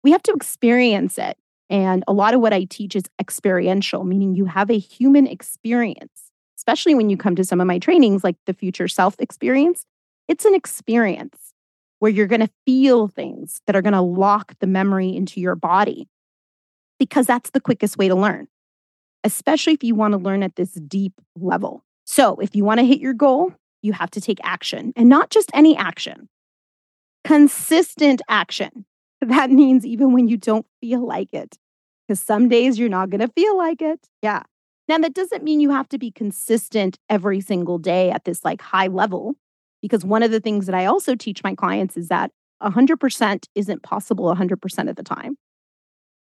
We 0.04 0.10
have 0.10 0.22
to 0.24 0.32
experience 0.32 1.16
it. 1.16 1.38
And 1.72 2.04
a 2.06 2.12
lot 2.12 2.34
of 2.34 2.42
what 2.42 2.52
I 2.52 2.64
teach 2.64 2.94
is 2.94 3.04
experiential, 3.18 4.04
meaning 4.04 4.34
you 4.34 4.44
have 4.44 4.70
a 4.70 4.78
human 4.78 5.26
experience, 5.26 6.30
especially 6.58 6.94
when 6.94 7.08
you 7.08 7.16
come 7.16 7.34
to 7.34 7.44
some 7.44 7.62
of 7.62 7.66
my 7.66 7.78
trainings, 7.78 8.22
like 8.22 8.36
the 8.44 8.52
future 8.52 8.86
self 8.86 9.16
experience. 9.18 9.86
It's 10.28 10.44
an 10.44 10.54
experience 10.54 11.54
where 11.98 12.10
you're 12.10 12.26
going 12.26 12.42
to 12.42 12.50
feel 12.66 13.08
things 13.08 13.62
that 13.66 13.74
are 13.74 13.80
going 13.80 13.94
to 13.94 14.02
lock 14.02 14.52
the 14.60 14.66
memory 14.66 15.16
into 15.16 15.40
your 15.40 15.54
body 15.56 16.08
because 16.98 17.26
that's 17.26 17.50
the 17.50 17.60
quickest 17.60 17.96
way 17.96 18.06
to 18.06 18.14
learn, 18.14 18.48
especially 19.24 19.72
if 19.72 19.82
you 19.82 19.94
want 19.94 20.12
to 20.12 20.18
learn 20.18 20.42
at 20.42 20.56
this 20.56 20.72
deep 20.72 21.14
level. 21.36 21.84
So, 22.04 22.36
if 22.36 22.54
you 22.54 22.64
want 22.66 22.80
to 22.80 22.86
hit 22.86 23.00
your 23.00 23.14
goal, 23.14 23.54
you 23.80 23.94
have 23.94 24.10
to 24.10 24.20
take 24.20 24.40
action 24.44 24.92
and 24.94 25.08
not 25.08 25.30
just 25.30 25.50
any 25.54 25.74
action, 25.74 26.28
consistent 27.24 28.20
action. 28.28 28.84
That 29.22 29.52
means 29.52 29.86
even 29.86 30.12
when 30.12 30.26
you 30.26 30.36
don't 30.36 30.66
feel 30.80 31.06
like 31.06 31.32
it 31.32 31.56
because 32.06 32.20
some 32.20 32.48
days 32.48 32.78
you're 32.78 32.88
not 32.88 33.10
going 33.10 33.20
to 33.20 33.28
feel 33.28 33.56
like 33.56 33.80
it. 33.82 34.08
Yeah. 34.22 34.42
Now, 34.88 34.98
that 34.98 35.14
doesn't 35.14 35.44
mean 35.44 35.60
you 35.60 35.70
have 35.70 35.88
to 35.90 35.98
be 35.98 36.10
consistent 36.10 36.98
every 37.08 37.40
single 37.40 37.78
day 37.78 38.10
at 38.10 38.24
this 38.24 38.44
like 38.44 38.60
high 38.60 38.88
level, 38.88 39.36
because 39.80 40.04
one 40.04 40.22
of 40.22 40.30
the 40.30 40.40
things 40.40 40.66
that 40.66 40.74
I 40.74 40.86
also 40.86 41.14
teach 41.14 41.42
my 41.42 41.54
clients 41.54 41.96
is 41.96 42.08
that 42.08 42.30
100% 42.62 43.44
isn't 43.54 43.82
possible 43.82 44.34
100% 44.34 44.90
of 44.90 44.96
the 44.96 45.02
time. 45.02 45.36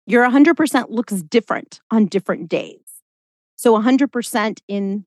Your 0.08 0.28
100% 0.28 0.90
looks 0.90 1.22
different 1.24 1.82
on 1.90 2.06
different 2.06 2.50
days. 2.50 2.80
So 3.56 3.80
100% 3.80 4.60
in 4.68 5.06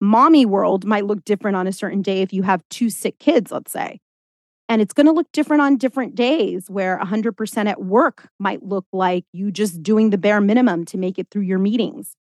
mommy 0.00 0.46
world 0.46 0.84
might 0.84 1.06
look 1.06 1.24
different 1.24 1.56
on 1.56 1.66
a 1.66 1.72
certain 1.72 2.02
day 2.02 2.22
if 2.22 2.32
you 2.32 2.42
have 2.42 2.62
two 2.70 2.90
sick 2.90 3.18
kids, 3.18 3.52
let's 3.52 3.72
say. 3.72 4.00
And 4.68 4.82
it's 4.82 4.92
going 4.92 5.06
to 5.06 5.12
look 5.12 5.32
different 5.32 5.62
on 5.62 5.78
different 5.78 6.14
days 6.14 6.68
where 6.68 6.98
100% 6.98 7.66
at 7.66 7.82
work 7.82 8.28
might 8.38 8.62
look 8.62 8.86
like 8.92 9.24
you 9.32 9.50
just 9.50 9.82
doing 9.82 10.10
the 10.10 10.18
bare 10.18 10.40
minimum 10.40 10.84
to 10.86 10.98
make 10.98 11.18
it 11.18 11.28
through 11.30 11.42
your 11.42 11.58
meetings. 11.58 12.14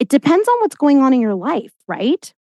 It 0.00 0.08
depends 0.08 0.48
on 0.48 0.60
what's 0.60 0.74
going 0.74 1.00
on 1.00 1.14
in 1.14 1.20
your 1.20 1.36
life, 1.36 1.72
right? 1.86 2.34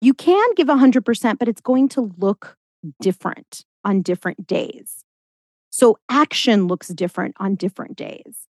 You 0.00 0.14
can 0.14 0.48
give 0.56 0.66
100%, 0.66 1.38
but 1.38 1.48
it's 1.48 1.60
going 1.60 1.88
to 1.90 2.12
look 2.18 2.56
different 3.00 3.64
on 3.84 4.02
different 4.02 4.46
days. 4.46 5.04
So 5.70 5.98
action 6.08 6.66
looks 6.66 6.88
different 6.88 7.36
on 7.38 7.54
different 7.54 7.96
days. 7.96 8.48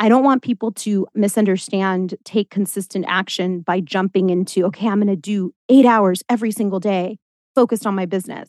I 0.00 0.08
don't 0.08 0.24
want 0.24 0.42
people 0.42 0.72
to 0.72 1.06
misunderstand 1.14 2.14
take 2.24 2.50
consistent 2.50 3.04
action 3.06 3.60
by 3.60 3.80
jumping 3.80 4.30
into, 4.30 4.64
okay, 4.66 4.88
I'm 4.88 5.00
going 5.00 5.08
to 5.08 5.14
do 5.14 5.54
eight 5.68 5.84
hours 5.84 6.24
every 6.28 6.50
single 6.50 6.80
day 6.80 7.18
focused 7.54 7.86
on 7.86 7.94
my 7.94 8.06
business 8.06 8.48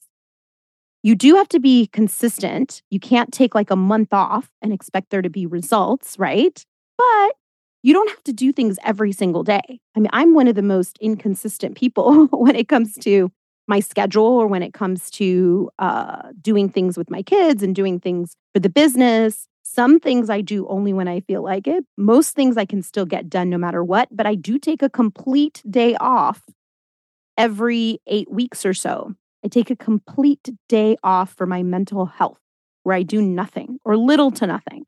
you 1.04 1.16
do 1.16 1.36
have 1.36 1.50
to 1.50 1.60
be 1.60 1.88
consistent. 1.88 2.82
You 2.90 3.00
can't 3.00 3.32
take 3.32 3.56
like 3.56 3.72
a 3.72 3.76
month 3.76 4.14
off 4.14 4.50
and 4.62 4.72
expect 4.72 5.10
there 5.10 5.22
to 5.22 5.30
be 5.30 5.46
results, 5.46 6.18
right? 6.20 6.64
But 6.98 7.36
you 7.84 7.94
don't 7.94 8.10
have 8.10 8.24
to 8.26 8.34
do 8.34 8.54
things 8.54 8.78
every 8.84 9.12
single 9.12 9.44
day. 9.44 9.80
I 9.96 10.00
mean, 10.00 10.10
I'm 10.14 10.34
one 10.34 10.48
of 10.48 10.56
the 10.56 10.62
most 10.62 10.98
inconsistent 11.00 11.76
people 11.76 12.26
when 12.32 12.56
it 12.56 12.68
comes 12.68 12.96
to 13.00 13.32
my 13.68 13.80
schedule 13.80 14.26
or 14.26 14.48
when 14.48 14.64
it 14.64 14.74
comes 14.74 15.10
to 15.12 15.70
uh, 15.80 16.30
doing 16.42 16.70
things 16.70 16.98
with 16.98 17.10
my 17.10 17.24
kids 17.24 17.64
and 17.64 17.76
doing 17.76 18.00
things 18.00 18.36
for 18.54 18.60
the 18.60 18.70
business. 18.70 19.48
Some 19.64 20.00
things 20.00 20.30
I 20.30 20.42
do 20.42 20.68
only 20.68 20.92
when 20.92 21.08
I 21.08 21.22
feel 21.22 21.42
like 21.42 21.68
it. 21.68 21.86
Most 21.98 22.36
things 22.36 22.58
I 22.58 22.66
can 22.66 22.82
still 22.82 23.06
get 23.06 23.30
done 23.30 23.50
no 23.50 23.58
matter 23.58 23.84
what, 23.84 24.10
but 24.12 24.26
I 24.26 24.36
do 24.36 24.60
take 24.60 24.82
a 24.82 24.90
complete 24.90 25.64
day 25.70 25.96
off 25.96 26.44
every 27.38 28.00
eight 28.08 28.30
weeks 28.30 28.66
or 28.66 28.74
so. 28.74 29.16
I 29.44 29.48
take 29.48 29.70
a 29.70 29.76
complete 29.76 30.50
day 30.70 30.98
off 31.04 31.34
for 31.34 31.46
my 31.46 31.64
mental 31.64 32.06
health 32.06 32.40
where 32.84 32.96
I 32.96 33.04
do 33.04 33.22
nothing 33.22 33.80
or 33.84 33.98
little 33.98 34.32
to 34.32 34.48
nothing. 34.48 34.86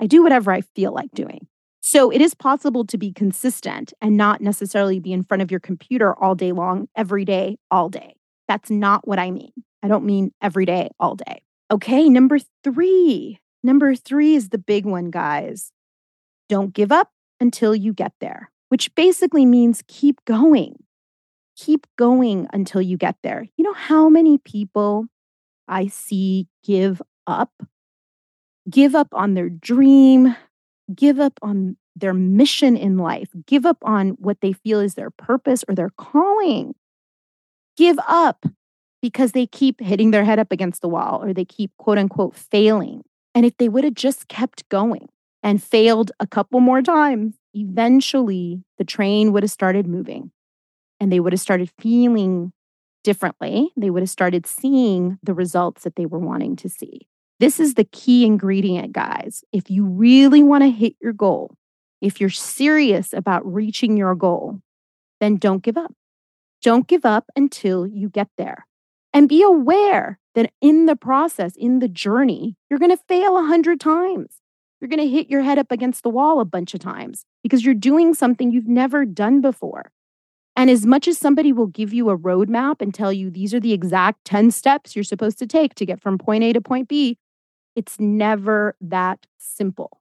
I 0.00 0.06
do 0.06 0.22
whatever 0.22 0.52
I 0.52 0.60
feel 0.60 0.92
like 0.92 1.10
doing. 1.12 1.46
So 1.80 2.10
it 2.10 2.20
is 2.20 2.34
possible 2.34 2.84
to 2.86 2.98
be 2.98 3.12
consistent 3.12 3.92
and 4.00 4.16
not 4.16 4.40
necessarily 4.40 5.00
be 5.00 5.12
in 5.12 5.24
front 5.24 5.42
of 5.42 5.50
your 5.50 5.60
computer 5.60 6.14
all 6.14 6.34
day 6.34 6.52
long, 6.52 6.88
every 6.96 7.24
day, 7.24 7.56
all 7.70 7.88
day. 7.88 8.14
That's 8.46 8.70
not 8.70 9.06
what 9.06 9.18
I 9.18 9.30
mean. 9.30 9.52
I 9.82 9.88
don't 9.88 10.04
mean 10.04 10.32
every 10.42 10.66
day, 10.66 10.90
all 10.98 11.14
day. 11.14 11.42
Okay, 11.70 12.08
number 12.08 12.38
three. 12.64 13.38
Number 13.62 13.94
three 13.94 14.34
is 14.34 14.48
the 14.48 14.58
big 14.58 14.86
one, 14.86 15.10
guys. 15.10 15.72
Don't 16.48 16.72
give 16.72 16.90
up 16.92 17.10
until 17.40 17.74
you 17.74 17.92
get 17.92 18.12
there, 18.20 18.50
which 18.68 18.94
basically 18.94 19.44
means 19.44 19.82
keep 19.86 20.24
going. 20.24 20.76
Keep 21.58 21.88
going 21.96 22.46
until 22.52 22.80
you 22.80 22.96
get 22.96 23.16
there. 23.24 23.44
You 23.56 23.64
know 23.64 23.72
how 23.72 24.08
many 24.08 24.38
people 24.38 25.06
I 25.66 25.88
see 25.88 26.46
give 26.62 27.02
up? 27.26 27.50
Give 28.70 28.94
up 28.94 29.08
on 29.12 29.34
their 29.34 29.48
dream, 29.48 30.36
give 30.94 31.18
up 31.18 31.32
on 31.42 31.76
their 31.96 32.14
mission 32.14 32.76
in 32.76 32.96
life, 32.96 33.30
give 33.44 33.66
up 33.66 33.78
on 33.82 34.10
what 34.10 34.40
they 34.40 34.52
feel 34.52 34.78
is 34.78 34.94
their 34.94 35.10
purpose 35.10 35.64
or 35.68 35.74
their 35.74 35.90
calling. 35.98 36.76
Give 37.76 37.98
up 38.06 38.46
because 39.02 39.32
they 39.32 39.46
keep 39.46 39.80
hitting 39.80 40.12
their 40.12 40.24
head 40.24 40.38
up 40.38 40.52
against 40.52 40.80
the 40.80 40.88
wall 40.88 41.20
or 41.20 41.32
they 41.32 41.44
keep 41.44 41.72
quote 41.76 41.98
unquote 41.98 42.36
failing. 42.36 43.02
And 43.34 43.44
if 43.44 43.56
they 43.56 43.68
would 43.68 43.82
have 43.82 43.94
just 43.94 44.28
kept 44.28 44.68
going 44.68 45.08
and 45.42 45.60
failed 45.60 46.12
a 46.20 46.26
couple 46.26 46.60
more 46.60 46.82
times, 46.82 47.34
eventually 47.52 48.62
the 48.76 48.84
train 48.84 49.32
would 49.32 49.42
have 49.42 49.50
started 49.50 49.88
moving 49.88 50.30
and 51.00 51.12
they 51.12 51.20
would 51.20 51.32
have 51.32 51.40
started 51.40 51.70
feeling 51.80 52.52
differently. 53.04 53.70
They 53.76 53.90
would 53.90 54.02
have 54.02 54.10
started 54.10 54.46
seeing 54.46 55.18
the 55.22 55.34
results 55.34 55.84
that 55.84 55.96
they 55.96 56.06
were 56.06 56.18
wanting 56.18 56.56
to 56.56 56.68
see. 56.68 57.08
This 57.40 57.60
is 57.60 57.74
the 57.74 57.84
key 57.84 58.24
ingredient, 58.24 58.92
guys. 58.92 59.44
If 59.52 59.70
you 59.70 59.84
really 59.84 60.42
want 60.42 60.64
to 60.64 60.70
hit 60.70 60.96
your 61.00 61.12
goal, 61.12 61.54
if 62.00 62.20
you're 62.20 62.30
serious 62.30 63.12
about 63.12 63.46
reaching 63.46 63.96
your 63.96 64.14
goal, 64.14 64.60
then 65.20 65.36
don't 65.36 65.62
give 65.62 65.76
up. 65.76 65.92
Don't 66.62 66.88
give 66.88 67.04
up 67.04 67.30
until 67.36 67.86
you 67.86 68.08
get 68.08 68.28
there. 68.36 68.66
And 69.12 69.28
be 69.28 69.42
aware 69.42 70.18
that 70.34 70.52
in 70.60 70.86
the 70.86 70.96
process, 70.96 71.54
in 71.56 71.78
the 71.78 71.88
journey, 71.88 72.56
you're 72.68 72.78
going 72.78 72.96
to 72.96 73.02
fail 73.08 73.38
a 73.38 73.44
hundred 73.44 73.80
times. 73.80 74.36
You're 74.80 74.88
going 74.88 75.00
to 75.00 75.08
hit 75.08 75.30
your 75.30 75.42
head 75.42 75.58
up 75.58 75.72
against 75.72 76.02
the 76.02 76.10
wall 76.10 76.40
a 76.40 76.44
bunch 76.44 76.74
of 76.74 76.80
times 76.80 77.24
because 77.42 77.64
you're 77.64 77.74
doing 77.74 78.14
something 78.14 78.50
you've 78.50 78.68
never 78.68 79.04
done 79.04 79.40
before. 79.40 79.90
And 80.58 80.70
as 80.70 80.84
much 80.84 81.06
as 81.06 81.16
somebody 81.16 81.52
will 81.52 81.68
give 81.68 81.94
you 81.94 82.10
a 82.10 82.18
roadmap 82.18 82.82
and 82.82 82.92
tell 82.92 83.12
you 83.12 83.30
these 83.30 83.54
are 83.54 83.60
the 83.60 83.72
exact 83.72 84.24
10 84.24 84.50
steps 84.50 84.96
you're 84.96 85.04
supposed 85.04 85.38
to 85.38 85.46
take 85.46 85.76
to 85.76 85.86
get 85.86 86.00
from 86.00 86.18
point 86.18 86.42
A 86.42 86.52
to 86.52 86.60
point 86.60 86.88
B, 86.88 87.16
it's 87.76 88.00
never 88.00 88.74
that 88.80 89.24
simple. 89.38 90.00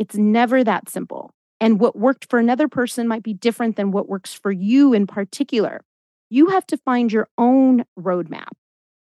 It's 0.00 0.16
never 0.16 0.64
that 0.64 0.88
simple. 0.88 1.30
And 1.60 1.78
what 1.78 1.96
worked 1.96 2.28
for 2.28 2.40
another 2.40 2.66
person 2.66 3.06
might 3.06 3.22
be 3.22 3.34
different 3.34 3.76
than 3.76 3.92
what 3.92 4.08
works 4.08 4.34
for 4.34 4.50
you 4.50 4.92
in 4.92 5.06
particular. 5.06 5.84
You 6.28 6.48
have 6.48 6.66
to 6.66 6.76
find 6.76 7.12
your 7.12 7.28
own 7.38 7.84
roadmap. 7.96 8.50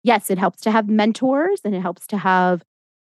Yes, 0.03 0.29
it 0.29 0.37
helps 0.37 0.61
to 0.63 0.71
have 0.71 0.91
mentors 0.91 1.63
and 1.65 1.75
it 1.75 1.81
helps 1.81 2.07
to 2.09 2.19
have 2.19 2.63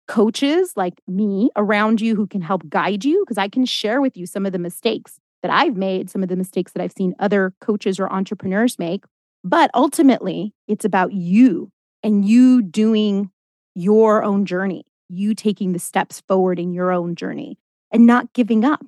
coaches 0.06 0.74
like 0.76 1.00
me 1.08 1.48
around 1.56 2.02
you 2.02 2.14
who 2.14 2.26
can 2.26 2.42
help 2.42 2.68
guide 2.68 3.06
you 3.06 3.24
because 3.24 3.38
I 3.38 3.48
can 3.48 3.64
share 3.64 4.02
with 4.02 4.18
you 4.18 4.26
some 4.26 4.44
of 4.44 4.52
the 4.52 4.58
mistakes 4.58 5.18
that 5.42 5.50
I've 5.50 5.76
made, 5.76 6.08
some 6.08 6.22
of 6.22 6.28
the 6.28 6.36
mistakes 6.36 6.72
that 6.72 6.82
I've 6.82 6.92
seen 6.92 7.14
other 7.18 7.52
coaches 7.60 7.98
or 7.98 8.10
entrepreneurs 8.10 8.78
make. 8.78 9.04
But 9.44 9.70
ultimately, 9.74 10.54
it's 10.68 10.84
about 10.84 11.12
you 11.12 11.70
and 12.02 12.24
you 12.24 12.62
doing 12.62 13.30
your 13.74 14.22
own 14.22 14.44
journey, 14.44 14.84
you 15.08 15.34
taking 15.34 15.72
the 15.72 15.78
steps 15.78 16.22
forward 16.28 16.58
in 16.58 16.72
your 16.72 16.92
own 16.92 17.14
journey 17.14 17.58
and 17.90 18.06
not 18.06 18.32
giving 18.32 18.64
up. 18.64 18.84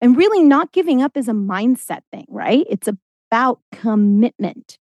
And 0.00 0.16
really, 0.16 0.42
not 0.42 0.72
giving 0.72 1.02
up 1.02 1.16
is 1.16 1.28
a 1.28 1.32
mindset 1.32 2.00
thing, 2.12 2.26
right? 2.28 2.66
It's 2.68 2.88
about 3.30 3.60
commitment. 3.72 4.78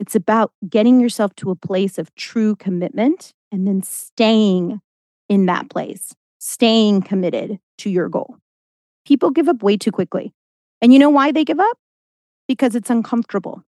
It's 0.00 0.14
about 0.14 0.52
getting 0.68 1.00
yourself 1.00 1.34
to 1.36 1.50
a 1.50 1.56
place 1.56 1.98
of 1.98 2.14
true 2.14 2.56
commitment 2.56 3.32
and 3.52 3.66
then 3.66 3.82
staying 3.82 4.80
in 5.28 5.46
that 5.46 5.70
place, 5.70 6.14
staying 6.38 7.02
committed 7.02 7.58
to 7.78 7.90
your 7.90 8.08
goal. 8.08 8.36
People 9.06 9.30
give 9.30 9.48
up 9.48 9.62
way 9.62 9.76
too 9.76 9.92
quickly. 9.92 10.32
And 10.84 10.92
you 10.92 10.98
know 10.98 11.08
why 11.08 11.32
they 11.32 11.46
give 11.46 11.58
up? 11.58 11.78
Because 12.46 12.74
it's 12.74 12.90
uncomfortable, 12.90 13.62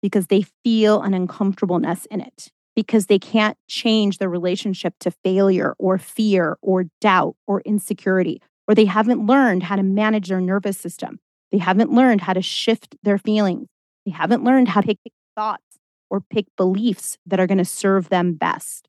because 0.00 0.28
they 0.28 0.44
feel 0.62 1.02
an 1.02 1.12
uncomfortableness 1.12 2.06
in 2.06 2.20
it 2.20 2.52
because 2.76 3.06
they 3.06 3.18
can't 3.18 3.58
change 3.68 4.18
their 4.18 4.28
relationship 4.28 4.94
to 5.00 5.10
failure 5.10 5.74
or 5.80 5.98
fear 5.98 6.56
or 6.62 6.84
doubt 7.00 7.34
or 7.48 7.62
insecurity, 7.62 8.40
or 8.68 8.76
they 8.76 8.84
haven't 8.84 9.26
learned 9.26 9.64
how 9.64 9.74
to 9.74 9.82
manage 9.82 10.28
their 10.28 10.40
nervous 10.40 10.78
system. 10.78 11.18
They 11.50 11.58
haven't 11.58 11.92
learned 11.92 12.20
how 12.20 12.32
to 12.32 12.40
shift 12.42 12.94
their 13.02 13.18
feelings. 13.18 13.66
They 14.06 14.12
haven't 14.12 14.44
learned 14.44 14.68
how 14.68 14.82
to 14.82 14.86
pick 14.86 15.12
thoughts 15.36 15.78
or 16.10 16.20
pick 16.20 16.46
beliefs 16.56 17.18
that 17.26 17.40
are 17.40 17.48
going 17.48 17.58
to 17.58 17.64
serve 17.64 18.08
them 18.08 18.34
best. 18.34 18.88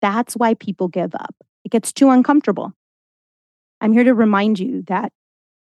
That's 0.00 0.34
why 0.34 0.54
people 0.54 0.88
give 0.88 1.14
up. 1.14 1.36
It 1.64 1.70
gets 1.70 1.92
too 1.92 2.10
uncomfortable. 2.10 2.72
I'm 3.80 3.92
here 3.92 4.02
to 4.02 4.14
remind 4.14 4.58
you 4.58 4.82
that 4.88 5.12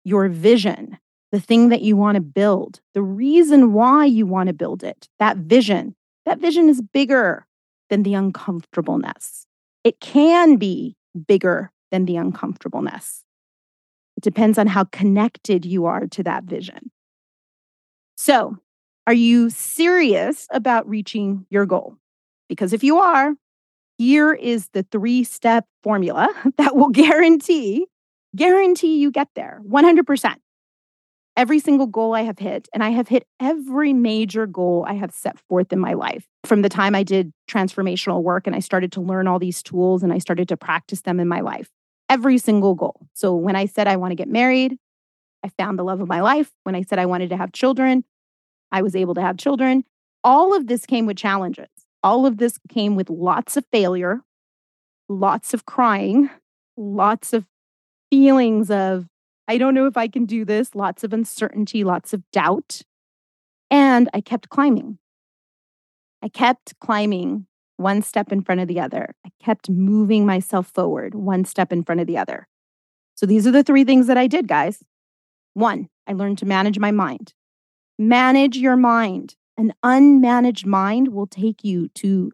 your 0.04 0.28
vision, 0.28 0.98
the 1.32 1.40
thing 1.40 1.70
that 1.70 1.80
you 1.80 1.96
want 1.96 2.16
to 2.16 2.20
build, 2.20 2.80
the 2.94 3.02
reason 3.02 3.72
why 3.72 4.04
you 4.04 4.26
want 4.26 4.48
to 4.48 4.52
build 4.52 4.84
it, 4.84 5.08
that 5.18 5.38
vision, 5.38 5.96
that 6.26 6.38
vision 6.38 6.68
is 6.68 6.80
bigger 6.80 7.46
than 7.90 8.02
the 8.02 8.14
uncomfortableness. 8.14 9.46
It 9.82 9.98
can 9.98 10.56
be 10.56 10.94
bigger 11.26 11.72
than 11.90 12.04
the 12.04 12.16
uncomfortableness. 12.16 13.24
It 14.16 14.22
depends 14.22 14.58
on 14.58 14.66
how 14.66 14.84
connected 14.84 15.64
you 15.64 15.86
are 15.86 16.06
to 16.08 16.22
that 16.22 16.44
vision. 16.44 16.90
So, 18.16 18.58
are 19.06 19.14
you 19.14 19.50
serious 19.50 20.46
about 20.52 20.88
reaching 20.88 21.46
your 21.50 21.66
goal? 21.66 21.96
Because 22.48 22.72
if 22.72 22.84
you 22.84 22.98
are, 22.98 23.34
here 23.98 24.32
is 24.32 24.68
the 24.74 24.84
three 24.92 25.24
step 25.24 25.66
formula 25.82 26.28
that 26.58 26.76
will 26.76 26.90
guarantee 26.90 27.86
guarantee 28.34 28.98
you 28.98 29.10
get 29.10 29.28
there 29.34 29.60
100% 29.68 30.36
every 31.36 31.58
single 31.58 31.86
goal 31.86 32.14
I 32.14 32.22
have 32.22 32.38
hit, 32.38 32.68
and 32.74 32.82
I 32.82 32.90
have 32.90 33.08
hit 33.08 33.26
every 33.40 33.92
major 33.92 34.46
goal 34.46 34.84
I 34.86 34.94
have 34.94 35.12
set 35.12 35.38
forth 35.48 35.72
in 35.72 35.78
my 35.78 35.94
life. 35.94 36.26
From 36.44 36.62
the 36.62 36.68
time 36.68 36.94
I 36.94 37.02
did 37.02 37.32
transformational 37.50 38.22
work 38.22 38.46
and 38.46 38.56
I 38.56 38.60
started 38.60 38.92
to 38.92 39.00
learn 39.00 39.26
all 39.26 39.38
these 39.38 39.62
tools 39.62 40.02
and 40.02 40.12
I 40.12 40.18
started 40.18 40.48
to 40.48 40.56
practice 40.56 41.02
them 41.02 41.20
in 41.20 41.28
my 41.28 41.40
life, 41.40 41.70
every 42.08 42.38
single 42.38 42.74
goal. 42.74 43.06
So 43.14 43.34
when 43.34 43.56
I 43.56 43.66
said 43.66 43.86
I 43.86 43.96
want 43.96 44.10
to 44.10 44.16
get 44.16 44.28
married, 44.28 44.76
I 45.44 45.48
found 45.58 45.78
the 45.78 45.84
love 45.84 46.00
of 46.00 46.08
my 46.08 46.20
life. 46.20 46.50
When 46.64 46.74
I 46.74 46.82
said 46.82 46.98
I 46.98 47.06
wanted 47.06 47.30
to 47.30 47.36
have 47.36 47.52
children, 47.52 48.04
I 48.70 48.82
was 48.82 48.94
able 48.96 49.14
to 49.14 49.22
have 49.22 49.36
children. 49.36 49.84
All 50.24 50.54
of 50.54 50.66
this 50.66 50.86
came 50.86 51.06
with 51.06 51.16
challenges. 51.16 51.68
All 52.02 52.26
of 52.26 52.38
this 52.38 52.58
came 52.68 52.96
with 52.96 53.10
lots 53.10 53.56
of 53.56 53.64
failure, 53.72 54.22
lots 55.08 55.54
of 55.54 55.64
crying, 55.66 56.30
lots 56.76 57.32
of 57.32 57.44
feelings 58.10 58.70
of 58.70 59.06
I 59.48 59.58
don't 59.58 59.74
know 59.74 59.86
if 59.86 59.96
I 59.96 60.08
can 60.08 60.24
do 60.24 60.44
this. 60.44 60.74
Lots 60.74 61.04
of 61.04 61.12
uncertainty, 61.12 61.84
lots 61.84 62.12
of 62.12 62.22
doubt. 62.30 62.82
And 63.70 64.08
I 64.14 64.20
kept 64.20 64.48
climbing. 64.48 64.98
I 66.22 66.28
kept 66.28 66.78
climbing 66.80 67.46
one 67.76 68.02
step 68.02 68.30
in 68.30 68.42
front 68.42 68.60
of 68.60 68.68
the 68.68 68.80
other. 68.80 69.14
I 69.26 69.30
kept 69.42 69.68
moving 69.68 70.24
myself 70.24 70.68
forward 70.68 71.14
one 71.14 71.44
step 71.44 71.72
in 71.72 71.82
front 71.82 72.00
of 72.00 72.06
the 72.06 72.18
other. 72.18 72.46
So 73.14 73.26
these 73.26 73.46
are 73.46 73.50
the 73.50 73.64
three 73.64 73.84
things 73.84 74.06
that 74.06 74.16
I 74.16 74.26
did, 74.26 74.46
guys. 74.46 74.82
One, 75.54 75.88
I 76.06 76.12
learned 76.12 76.38
to 76.38 76.46
manage 76.46 76.78
my 76.78 76.90
mind. 76.90 77.34
Manage 77.98 78.56
your 78.56 78.76
mind. 78.76 79.36
An 79.56 79.74
unmanaged 79.84 80.64
mind 80.64 81.08
will 81.08 81.26
take 81.26 81.62
you 81.62 81.88
to 81.96 82.32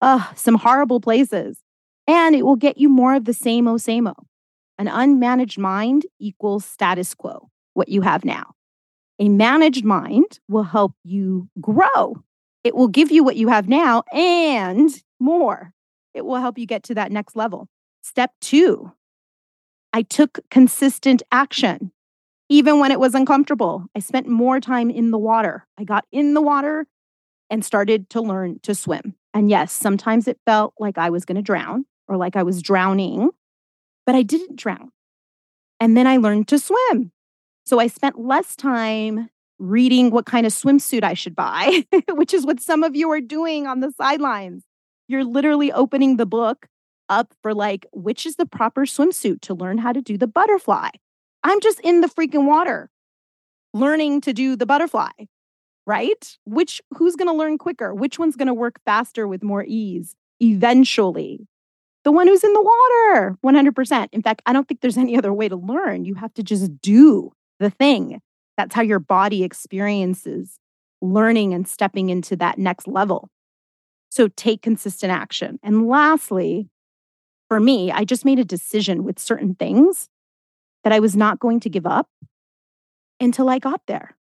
uh, 0.00 0.32
some 0.34 0.56
horrible 0.56 1.00
places 1.00 1.58
and 2.06 2.34
it 2.34 2.44
will 2.44 2.56
get 2.56 2.78
you 2.78 2.88
more 2.88 3.14
of 3.14 3.24
the 3.24 3.34
same 3.34 3.66
o, 3.66 3.76
same 3.78 4.06
o. 4.06 4.14
An 4.78 4.86
unmanaged 4.86 5.58
mind 5.58 6.06
equals 6.18 6.64
status 6.64 7.14
quo, 7.14 7.48
what 7.74 7.88
you 7.88 8.02
have 8.02 8.24
now. 8.24 8.54
A 9.18 9.28
managed 9.28 9.84
mind 9.84 10.40
will 10.48 10.64
help 10.64 10.92
you 11.02 11.48
grow. 11.60 12.22
It 12.62 12.74
will 12.74 12.88
give 12.88 13.10
you 13.10 13.24
what 13.24 13.36
you 13.36 13.48
have 13.48 13.68
now 13.68 14.02
and 14.12 14.90
more. 15.18 15.72
It 16.12 16.24
will 16.24 16.36
help 16.36 16.58
you 16.58 16.66
get 16.66 16.82
to 16.84 16.94
that 16.94 17.12
next 17.12 17.36
level. 17.36 17.68
Step 18.02 18.32
two, 18.40 18.92
I 19.92 20.02
took 20.02 20.40
consistent 20.50 21.22
action. 21.32 21.92
Even 22.48 22.78
when 22.78 22.92
it 22.92 23.00
was 23.00 23.14
uncomfortable, 23.14 23.86
I 23.94 24.00
spent 24.00 24.28
more 24.28 24.60
time 24.60 24.90
in 24.90 25.10
the 25.10 25.18
water. 25.18 25.66
I 25.78 25.84
got 25.84 26.04
in 26.12 26.34
the 26.34 26.42
water 26.42 26.86
and 27.50 27.64
started 27.64 28.10
to 28.10 28.20
learn 28.20 28.60
to 28.62 28.74
swim. 28.74 29.14
And 29.32 29.48
yes, 29.50 29.72
sometimes 29.72 30.28
it 30.28 30.38
felt 30.44 30.74
like 30.78 30.98
I 30.98 31.10
was 31.10 31.24
going 31.24 31.36
to 31.36 31.42
drown 31.42 31.86
or 32.08 32.16
like 32.16 32.36
I 32.36 32.42
was 32.42 32.62
drowning 32.62 33.30
but 34.06 34.14
I 34.14 34.22
didn't 34.22 34.56
drown. 34.56 34.90
And 35.80 35.96
then 35.96 36.06
I 36.06 36.16
learned 36.16 36.48
to 36.48 36.58
swim. 36.58 37.12
So 37.66 37.78
I 37.80 37.88
spent 37.88 38.18
less 38.18 38.56
time 38.56 39.28
reading 39.58 40.10
what 40.10 40.26
kind 40.26 40.46
of 40.46 40.52
swimsuit 40.52 41.02
I 41.02 41.14
should 41.14 41.34
buy, 41.34 41.84
which 42.10 42.32
is 42.32 42.46
what 42.46 42.60
some 42.60 42.82
of 42.82 42.94
you 42.94 43.10
are 43.10 43.20
doing 43.20 43.66
on 43.66 43.80
the 43.80 43.92
sidelines. 43.92 44.64
You're 45.08 45.24
literally 45.24 45.72
opening 45.72 46.16
the 46.16 46.26
book 46.26 46.66
up 47.08 47.34
for 47.42 47.54
like, 47.54 47.86
which 47.92 48.26
is 48.26 48.36
the 48.36 48.46
proper 48.46 48.86
swimsuit 48.86 49.40
to 49.42 49.54
learn 49.54 49.78
how 49.78 49.92
to 49.92 50.02
do 50.02 50.16
the 50.16 50.26
butterfly. 50.26 50.90
I'm 51.42 51.60
just 51.60 51.80
in 51.80 52.00
the 52.00 52.08
freaking 52.08 52.46
water 52.46 52.90
learning 53.72 54.22
to 54.22 54.32
do 54.32 54.56
the 54.56 54.66
butterfly, 54.66 55.10
right? 55.86 56.36
Which, 56.44 56.80
who's 56.96 57.14
going 57.14 57.28
to 57.28 57.34
learn 57.34 57.58
quicker? 57.58 57.94
Which 57.94 58.18
one's 58.18 58.36
going 58.36 58.48
to 58.48 58.54
work 58.54 58.80
faster 58.84 59.28
with 59.28 59.42
more 59.42 59.64
ease 59.66 60.14
eventually? 60.40 61.46
The 62.06 62.12
one 62.12 62.28
who's 62.28 62.44
in 62.44 62.52
the 62.52 62.62
water 62.62 63.36
100%. 63.44 64.08
In 64.12 64.22
fact, 64.22 64.40
I 64.46 64.52
don't 64.52 64.68
think 64.68 64.80
there's 64.80 64.96
any 64.96 65.18
other 65.18 65.32
way 65.32 65.48
to 65.48 65.56
learn. 65.56 66.04
You 66.04 66.14
have 66.14 66.32
to 66.34 66.42
just 66.42 66.80
do 66.80 67.32
the 67.58 67.68
thing. 67.68 68.22
That's 68.56 68.76
how 68.76 68.82
your 68.82 69.00
body 69.00 69.42
experiences 69.42 70.60
learning 71.02 71.52
and 71.52 71.66
stepping 71.66 72.08
into 72.08 72.36
that 72.36 72.58
next 72.58 72.86
level. 72.86 73.28
So 74.08 74.28
take 74.28 74.62
consistent 74.62 75.12
action. 75.12 75.58
And 75.64 75.88
lastly, 75.88 76.70
for 77.48 77.58
me, 77.58 77.90
I 77.90 78.04
just 78.04 78.24
made 78.24 78.38
a 78.38 78.44
decision 78.44 79.02
with 79.02 79.18
certain 79.18 79.56
things 79.56 80.08
that 80.84 80.92
I 80.92 81.00
was 81.00 81.16
not 81.16 81.40
going 81.40 81.58
to 81.60 81.68
give 81.68 81.86
up 81.86 82.08
until 83.18 83.48
I 83.48 83.58
got 83.58 83.80
there. 83.88 84.16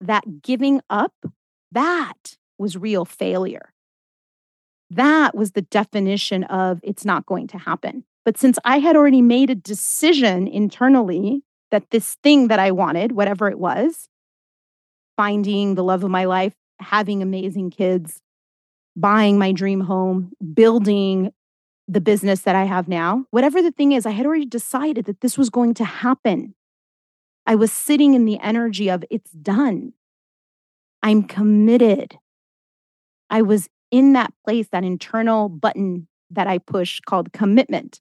That 0.00 0.40
giving 0.40 0.80
up, 0.88 1.12
that 1.70 2.38
was 2.58 2.78
real 2.78 3.04
failure. 3.04 3.71
That 4.94 5.34
was 5.34 5.52
the 5.52 5.62
definition 5.62 6.44
of 6.44 6.80
it's 6.82 7.04
not 7.04 7.24
going 7.24 7.46
to 7.48 7.58
happen. 7.58 8.04
But 8.26 8.36
since 8.36 8.58
I 8.64 8.78
had 8.78 8.94
already 8.94 9.22
made 9.22 9.48
a 9.48 9.54
decision 9.54 10.46
internally 10.46 11.42
that 11.70 11.90
this 11.90 12.16
thing 12.22 12.48
that 12.48 12.58
I 12.58 12.70
wanted, 12.72 13.12
whatever 13.12 13.48
it 13.48 13.58
was, 13.58 14.10
finding 15.16 15.74
the 15.74 15.84
love 15.84 16.04
of 16.04 16.10
my 16.10 16.26
life, 16.26 16.52
having 16.78 17.22
amazing 17.22 17.70
kids, 17.70 18.20
buying 18.94 19.38
my 19.38 19.52
dream 19.52 19.80
home, 19.80 20.32
building 20.52 21.32
the 21.88 22.00
business 22.00 22.42
that 22.42 22.54
I 22.54 22.64
have 22.64 22.86
now, 22.86 23.24
whatever 23.30 23.62
the 23.62 23.72
thing 23.72 23.92
is, 23.92 24.04
I 24.04 24.10
had 24.10 24.26
already 24.26 24.46
decided 24.46 25.06
that 25.06 25.22
this 25.22 25.38
was 25.38 25.48
going 25.48 25.72
to 25.74 25.84
happen. 25.84 26.54
I 27.46 27.54
was 27.54 27.72
sitting 27.72 28.12
in 28.12 28.26
the 28.26 28.38
energy 28.40 28.90
of 28.90 29.04
it's 29.10 29.30
done. 29.30 29.94
I'm 31.02 31.22
committed. 31.22 32.18
I 33.30 33.40
was 33.40 33.70
in 33.92 34.14
that 34.14 34.32
place, 34.44 34.66
that 34.72 34.82
internal 34.82 35.48
button 35.48 36.08
that 36.30 36.48
I 36.48 36.58
push 36.58 36.98
called 37.00 37.32
commitment. 37.32 38.00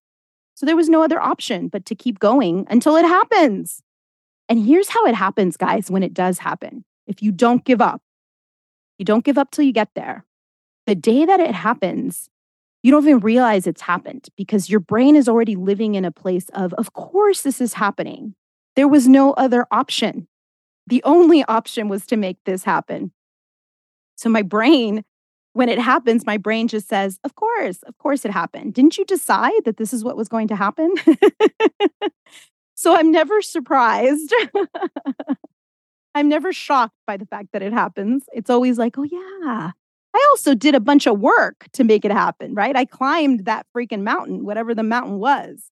So 0.56 0.66
there 0.66 0.76
was 0.76 0.90
no 0.90 1.04
other 1.04 1.22
option 1.22 1.68
but 1.68 1.86
to 1.86 1.96
keep 1.96 2.18
going 2.18 2.66
until 2.70 2.96
it 2.96 3.06
happens. 3.06 3.84
And 4.50 4.66
here's 4.66 4.90
how 4.90 5.06
it 5.06 5.16
happens, 5.16 5.58
guys, 5.58 5.92
when 5.92 6.02
it 6.02 6.14
does 6.14 6.40
happen. 6.40 6.86
If 7.08 7.22
you 7.22 7.32
don't 7.32 7.64
give 7.66 7.82
up, 7.82 8.02
you 8.98 9.06
don't 9.06 9.26
give 9.26 9.38
up 9.38 9.52
till 9.52 9.66
you 9.66 9.74
get 9.74 9.90
there. 9.96 10.26
The 10.88 10.96
day 10.96 11.26
that 11.26 11.40
it 11.40 11.54
happens, 11.54 12.30
you 12.84 12.92
don't 12.92 13.04
even 13.04 13.20
realize 13.20 13.68
it's 13.68 13.82
happened 13.82 14.30
because 14.38 14.70
your 14.70 14.80
brain 14.80 15.16
is 15.16 15.28
already 15.28 15.56
living 15.56 15.96
in 15.96 16.06
a 16.06 16.12
place 16.12 16.50
of, 16.54 16.74
of 16.74 16.94
course, 16.94 17.42
this 17.42 17.62
is 17.62 17.74
happening. 17.74 18.36
There 18.76 18.88
was 18.88 19.08
no 19.08 19.34
other 19.34 19.68
option. 19.72 20.28
The 20.88 21.04
only 21.04 21.44
option 21.46 21.90
was 21.90 22.06
to 22.08 22.18
make 22.18 22.38
this 22.46 22.64
happen. 22.64 23.12
So 24.16 24.30
my 24.30 24.42
brain 24.42 25.04
when 25.54 25.70
it 25.70 25.80
happens, 25.80 26.26
my 26.26 26.38
brain 26.38 26.68
just 26.68 26.88
says, 26.88 27.20
Of 27.24 27.36
course, 27.36 27.84
of 27.84 27.98
course 27.98 28.26
it 28.26 28.32
happened. 28.32 28.74
Didn't 28.74 28.98
you 28.98 29.06
decide 29.06 29.66
that 29.66 29.78
this 29.78 29.94
is 29.94 30.04
what 30.04 30.18
was 30.18 30.28
going 30.28 30.48
to 30.50 30.56
happen? 30.56 30.94
so 32.76 32.96
I'm 32.96 33.12
never 33.12 33.42
surprised. 33.42 34.34
I'm 36.16 36.28
never 36.28 36.52
shocked 36.52 36.96
by 37.08 37.18
the 37.18 37.26
fact 37.26 37.50
that 37.54 37.62
it 37.62 37.74
happens. 37.74 38.24
It's 38.34 38.50
always 38.50 38.78
like, 38.78 38.98
Oh, 38.98 39.04
yeah. 39.04 39.72
I 40.14 40.28
also 40.30 40.54
did 40.54 40.76
a 40.76 40.82
bunch 40.82 41.08
of 41.08 41.20
work 41.20 41.68
to 41.74 41.86
make 41.86 42.04
it 42.04 42.12
happen, 42.12 42.54
right? 42.54 42.76
I 42.76 42.84
climbed 42.84 43.46
that 43.46 43.66
freaking 43.76 44.02
mountain, 44.02 44.44
whatever 44.44 44.76
the 44.76 44.84
mountain 44.84 45.20
was. 45.20 45.70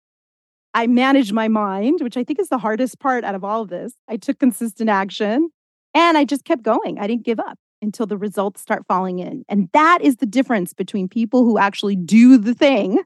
I 0.73 0.88
managed 0.88 1.33
my 1.33 1.47
mind, 1.47 1.99
which 2.01 2.17
I 2.17 2.23
think 2.23 2.39
is 2.39 2.49
the 2.49 2.57
hardest 2.57 2.99
part 2.99 3.23
out 3.23 3.36
of 3.36 3.43
all 3.43 3.62
of 3.62 3.69
this. 3.69 3.93
I 4.07 4.17
took 4.17 4.39
consistent 4.39 4.89
action 4.89 5.49
and 5.93 6.17
I 6.17 6.25
just 6.25 6.45
kept 6.45 6.63
going. 6.63 6.97
I 6.97 7.05
didn't 7.05 7.25
give 7.25 7.39
up 7.39 7.59
until 7.83 8.07
the 8.07 8.17
results 8.17 8.61
start 8.61 8.85
falling 8.87 9.19
in. 9.19 9.43
And 9.47 9.69
that 9.73 10.01
is 10.01 10.15
the 10.15 10.25
difference 10.25 10.73
between 10.73 11.07
people 11.07 11.43
who 11.43 11.59
actually 11.59 11.95
do 11.95 12.37
the 12.37 12.55
thing, 12.55 13.03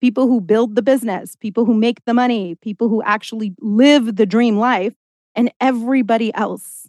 people 0.00 0.26
who 0.26 0.40
build 0.40 0.74
the 0.74 0.82
business, 0.82 1.36
people 1.36 1.64
who 1.64 1.74
make 1.74 2.04
the 2.06 2.14
money, 2.14 2.56
people 2.56 2.88
who 2.88 3.02
actually 3.02 3.54
live 3.60 4.16
the 4.16 4.26
dream 4.26 4.56
life, 4.58 4.94
and 5.36 5.52
everybody 5.60 6.34
else. 6.34 6.88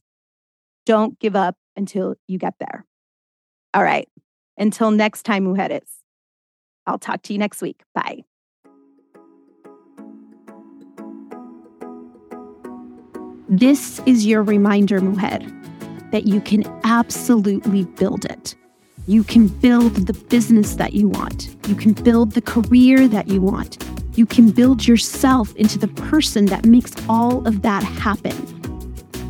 Don't 0.86 1.20
give 1.20 1.36
up 1.36 1.58
until 1.76 2.16
you 2.28 2.38
get 2.38 2.56
there. 2.60 2.86
All 3.74 3.84
right. 3.84 4.08
Until 4.58 4.92
next 4.92 5.24
time, 5.24 5.46
mujeres. 5.46 5.90
I'll 6.88 7.00
talk 7.00 7.22
to 7.24 7.34
you 7.34 7.40
next 7.40 7.62
week. 7.62 7.82
Bye. 7.94 8.24
This 13.50 14.00
is 14.06 14.26
your 14.26 14.42
reminder, 14.44 15.02
mujer 15.02 15.40
that 16.16 16.26
you 16.26 16.40
can 16.40 16.64
absolutely 16.86 17.84
build 17.84 18.24
it. 18.24 18.56
You 19.06 19.22
can 19.22 19.50
build 19.50 19.94
the 20.08 20.14
business 20.14 20.76
that 20.76 20.94
you 20.94 21.10
want. 21.10 21.54
You 21.68 21.76
can 21.76 21.92
build 21.92 22.32
the 22.32 22.42
career 22.42 23.06
that 23.10 23.28
you 23.28 23.42
want. 23.42 23.86
You 24.18 24.26
can 24.26 24.52
build 24.52 24.88
yourself 24.88 25.54
into 25.58 25.78
the 25.78 25.90
person 25.90 26.46
that 26.46 26.66
makes 26.66 26.94
all 27.10 27.46
of 27.46 27.64
that 27.64 27.84
happen. 27.84 28.32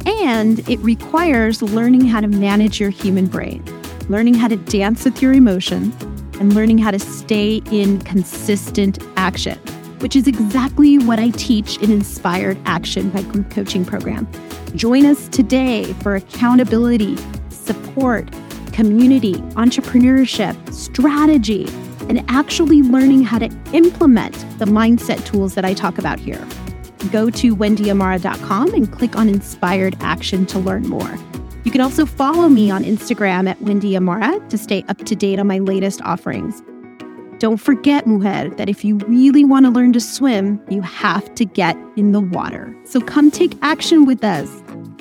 And 0.05 0.59
it 0.69 0.77
requires 0.81 1.63
learning 1.63 2.05
how 2.05 2.21
to 2.21 2.27
manage 2.27 2.79
your 2.79 2.91
human 2.91 3.25
brain, 3.25 3.65
learning 4.07 4.35
how 4.35 4.47
to 4.47 4.55
dance 4.55 5.05
with 5.05 5.23
your 5.23 5.33
emotions, 5.33 5.95
and 6.39 6.53
learning 6.53 6.77
how 6.77 6.91
to 6.91 6.99
stay 6.99 7.63
in 7.71 7.99
consistent 8.01 8.99
action, 9.17 9.59
which 10.05 10.15
is 10.15 10.27
exactly 10.27 10.99
what 10.99 11.17
I 11.17 11.31
teach 11.31 11.79
in 11.79 11.91
Inspired 11.91 12.59
Action, 12.67 13.11
my 13.11 13.23
group 13.23 13.49
coaching 13.49 13.83
program. 13.83 14.27
Join 14.75 15.03
us 15.03 15.27
today 15.29 15.93
for 15.93 16.15
accountability, 16.15 17.17
support, 17.49 18.31
community, 18.71 19.33
entrepreneurship, 19.55 20.55
strategy, 20.71 21.65
and 22.07 22.23
actually 22.27 22.83
learning 22.83 23.23
how 23.23 23.39
to 23.39 23.49
implement 23.73 24.33
the 24.59 24.65
mindset 24.65 25.25
tools 25.25 25.55
that 25.55 25.65
I 25.65 25.73
talk 25.73 25.97
about 25.97 26.19
here. 26.19 26.47
Go 27.11 27.31
to 27.31 27.55
wendyamara.com 27.55 28.75
and 28.75 28.91
click 28.91 29.15
on 29.15 29.27
Inspired 29.27 29.95
Action 30.01 30.45
to 30.45 30.59
learn 30.59 30.87
more. 30.87 31.17
You 31.63 31.71
can 31.71 31.81
also 31.81 32.05
follow 32.05 32.47
me 32.47 32.69
on 32.69 32.83
Instagram 32.83 33.49
at 33.49 33.59
Wendy 33.59 33.97
Amara 33.97 34.39
to 34.49 34.57
stay 34.59 34.85
up 34.87 34.99
to 34.99 35.15
date 35.15 35.39
on 35.39 35.47
my 35.47 35.57
latest 35.57 35.99
offerings. 36.03 36.61
Don't 37.39 37.57
forget, 37.57 38.07
mujer, 38.07 38.49
that 38.55 38.69
if 38.69 38.85
you 38.85 38.97
really 39.07 39.43
want 39.43 39.65
to 39.65 39.69
learn 39.69 39.91
to 39.93 39.99
swim, 39.99 40.61
you 40.69 40.81
have 40.81 41.35
to 41.35 41.45
get 41.45 41.75
in 41.97 42.11
the 42.11 42.21
water. 42.21 42.73
So 42.85 43.01
come 43.01 43.29
take 43.29 43.53
action 43.61 44.05
with 44.05 44.23
us. 44.23 44.49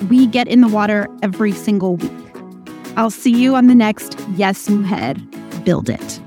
We 0.09 0.27
get 0.27 0.47
in 0.47 0.61
the 0.61 0.67
water 0.67 1.07
every 1.23 1.53
single 1.53 1.95
week. 1.95 2.11
I'll 2.97 3.09
see 3.09 3.31
you 3.31 3.55
on 3.55 3.67
the 3.67 3.75
next 3.75 4.19
Yes 4.35 4.69
Mujer 4.69 5.15
Build 5.63 5.89
It. 5.89 6.19